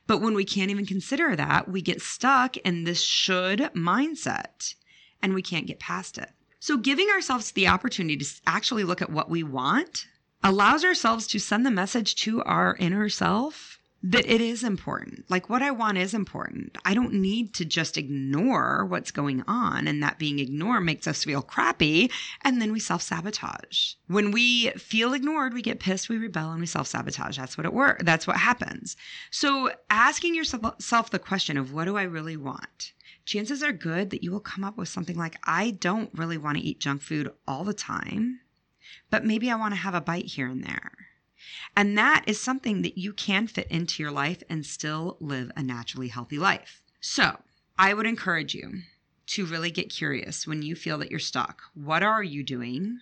But 0.05 0.19
when 0.19 0.33
we 0.33 0.45
can't 0.45 0.71
even 0.71 0.85
consider 0.85 1.35
that, 1.35 1.69
we 1.69 1.81
get 1.81 2.01
stuck 2.01 2.57
in 2.57 2.83
this 2.83 3.01
should 3.01 3.59
mindset 3.73 4.75
and 5.21 5.33
we 5.33 5.41
can't 5.41 5.65
get 5.65 5.79
past 5.79 6.17
it. 6.17 6.29
So, 6.67 6.75
giving 6.75 7.07
ourselves 7.11 7.51
the 7.51 7.69
opportunity 7.69 8.17
to 8.17 8.41
actually 8.45 8.83
look 8.83 9.01
at 9.01 9.09
what 9.09 9.29
we 9.29 9.41
want 9.41 10.05
allows 10.43 10.83
ourselves 10.83 11.25
to 11.27 11.39
send 11.39 11.65
the 11.65 11.71
message 11.71 12.15
to 12.23 12.43
our 12.43 12.75
inner 12.77 13.07
self 13.07 13.79
that 14.03 14.25
it 14.25 14.41
is 14.41 14.65
important. 14.65 15.23
Like 15.29 15.49
what 15.49 15.61
I 15.61 15.71
want 15.71 15.97
is 15.97 16.13
important. 16.13 16.77
I 16.83 16.93
don't 16.93 17.13
need 17.13 17.53
to 17.53 17.63
just 17.63 17.97
ignore 17.97 18.85
what's 18.85 19.11
going 19.11 19.45
on. 19.47 19.87
And 19.87 20.03
that 20.03 20.19
being 20.19 20.39
ignored 20.39 20.83
makes 20.83 21.07
us 21.07 21.23
feel 21.23 21.41
crappy. 21.41 22.11
And 22.41 22.61
then 22.61 22.73
we 22.73 22.81
self 22.81 23.01
sabotage. 23.01 23.93
When 24.07 24.31
we 24.31 24.71
feel 24.71 25.13
ignored, 25.13 25.53
we 25.53 25.61
get 25.61 25.79
pissed, 25.79 26.09
we 26.09 26.17
rebel, 26.17 26.51
and 26.51 26.59
we 26.59 26.67
self 26.67 26.87
sabotage. 26.87 27.37
That's 27.37 27.57
what 27.57 27.65
it 27.65 27.71
works. 27.71 28.03
That's 28.03 28.27
what 28.27 28.35
happens. 28.35 28.97
So 29.31 29.71
asking 29.89 30.35
yourself 30.35 31.11
the 31.11 31.19
question 31.19 31.55
of 31.55 31.71
what 31.71 31.85
do 31.85 31.95
I 31.95 32.03
really 32.03 32.35
want? 32.35 32.91
Chances 33.27 33.61
are 33.61 33.73
good 33.73 34.09
that 34.11 34.23
you 34.23 34.31
will 34.31 34.39
come 34.39 34.63
up 34.63 34.77
with 34.77 34.87
something 34.87 35.17
like, 35.17 35.37
I 35.43 35.71
don't 35.71 36.09
really 36.13 36.37
want 36.37 36.57
to 36.57 36.63
eat 36.63 36.79
junk 36.79 37.01
food 37.01 37.29
all 37.45 37.65
the 37.65 37.73
time, 37.73 38.39
but 39.09 39.25
maybe 39.25 39.51
I 39.51 39.55
want 39.55 39.73
to 39.73 39.81
have 39.81 39.93
a 39.93 39.99
bite 39.99 40.27
here 40.27 40.47
and 40.47 40.63
there. 40.63 40.93
And 41.75 41.97
that 41.97 42.23
is 42.25 42.39
something 42.39 42.83
that 42.83 42.97
you 42.97 43.11
can 43.11 43.45
fit 43.47 43.67
into 43.67 44.01
your 44.01 44.13
life 44.13 44.41
and 44.49 44.65
still 44.65 45.17
live 45.19 45.51
a 45.57 45.61
naturally 45.61 46.07
healthy 46.07 46.37
life. 46.37 46.81
So 47.01 47.37
I 47.77 47.93
would 47.93 48.05
encourage 48.05 48.55
you 48.55 48.83
to 49.27 49.45
really 49.45 49.71
get 49.71 49.89
curious 49.89 50.47
when 50.47 50.61
you 50.61 50.73
feel 50.73 50.97
that 50.99 51.11
you're 51.11 51.19
stuck. 51.19 51.63
What 51.73 52.03
are 52.03 52.23
you 52.23 52.43
doing? 52.43 53.01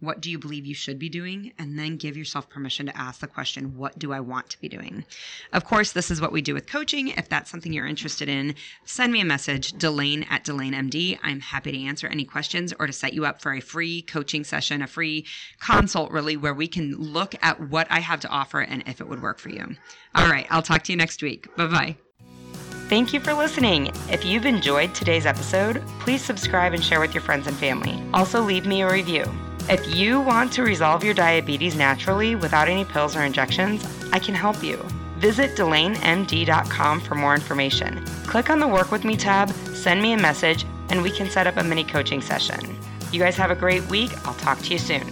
What 0.00 0.20
do 0.20 0.30
you 0.30 0.38
believe 0.38 0.64
you 0.64 0.74
should 0.74 0.98
be 0.98 1.08
doing? 1.08 1.52
And 1.58 1.78
then 1.78 1.96
give 1.96 2.16
yourself 2.16 2.48
permission 2.48 2.86
to 2.86 2.96
ask 2.96 3.20
the 3.20 3.26
question, 3.26 3.76
what 3.76 3.98
do 3.98 4.12
I 4.12 4.20
want 4.20 4.48
to 4.50 4.60
be 4.60 4.68
doing? 4.68 5.04
Of 5.52 5.64
course, 5.64 5.90
this 5.90 6.10
is 6.10 6.20
what 6.20 6.30
we 6.30 6.40
do 6.40 6.54
with 6.54 6.68
coaching. 6.68 7.08
If 7.08 7.28
that's 7.28 7.50
something 7.50 7.72
you're 7.72 7.86
interested 7.86 8.28
in, 8.28 8.54
send 8.84 9.12
me 9.12 9.20
a 9.20 9.24
message, 9.24 9.72
Delane 9.72 10.24
at 10.30 10.44
Delane 10.44 10.72
MD. 10.72 11.18
I'm 11.22 11.40
happy 11.40 11.72
to 11.72 11.84
answer 11.84 12.06
any 12.06 12.24
questions 12.24 12.72
or 12.78 12.86
to 12.86 12.92
set 12.92 13.12
you 13.12 13.26
up 13.26 13.42
for 13.42 13.52
a 13.52 13.60
free 13.60 14.02
coaching 14.02 14.44
session, 14.44 14.82
a 14.82 14.86
free 14.86 15.26
consult, 15.58 16.12
really, 16.12 16.36
where 16.36 16.54
we 16.54 16.68
can 16.68 16.94
look 16.94 17.34
at 17.42 17.68
what 17.68 17.88
I 17.90 17.98
have 17.98 18.20
to 18.20 18.28
offer 18.28 18.60
and 18.60 18.84
if 18.86 19.00
it 19.00 19.08
would 19.08 19.22
work 19.22 19.40
for 19.40 19.48
you. 19.48 19.76
All 20.14 20.28
right, 20.28 20.46
I'll 20.48 20.62
talk 20.62 20.84
to 20.84 20.92
you 20.92 20.96
next 20.96 21.22
week. 21.22 21.54
Bye 21.56 21.66
bye. 21.66 21.96
Thank 22.88 23.12
you 23.12 23.20
for 23.20 23.34
listening. 23.34 23.90
If 24.10 24.24
you've 24.24 24.46
enjoyed 24.46 24.94
today's 24.94 25.26
episode, 25.26 25.82
please 26.00 26.22
subscribe 26.24 26.72
and 26.72 26.82
share 26.82 27.00
with 27.00 27.12
your 27.12 27.22
friends 27.22 27.46
and 27.46 27.56
family. 27.56 28.02
Also, 28.14 28.40
leave 28.40 28.64
me 28.64 28.80
a 28.82 28.90
review. 28.90 29.24
If 29.70 29.94
you 29.94 30.18
want 30.18 30.50
to 30.54 30.62
resolve 30.62 31.04
your 31.04 31.12
diabetes 31.12 31.76
naturally 31.76 32.34
without 32.34 32.70
any 32.70 32.86
pills 32.86 33.14
or 33.14 33.22
injections, 33.22 33.84
I 34.14 34.18
can 34.18 34.34
help 34.34 34.62
you. 34.62 34.76
Visit 35.18 35.56
DelaneMD.com 35.56 37.00
for 37.02 37.14
more 37.14 37.34
information. 37.34 38.02
Click 38.26 38.48
on 38.48 38.60
the 38.60 38.66
Work 38.66 38.90
With 38.90 39.04
Me 39.04 39.14
tab, 39.14 39.50
send 39.50 40.00
me 40.00 40.14
a 40.14 40.16
message, 40.16 40.64
and 40.88 41.02
we 41.02 41.10
can 41.10 41.28
set 41.28 41.46
up 41.46 41.58
a 41.58 41.62
mini 41.62 41.84
coaching 41.84 42.22
session. 42.22 42.78
You 43.12 43.20
guys 43.20 43.36
have 43.36 43.50
a 43.50 43.54
great 43.54 43.86
week. 43.90 44.10
I'll 44.26 44.32
talk 44.34 44.58
to 44.60 44.72
you 44.72 44.78
soon. 44.78 45.06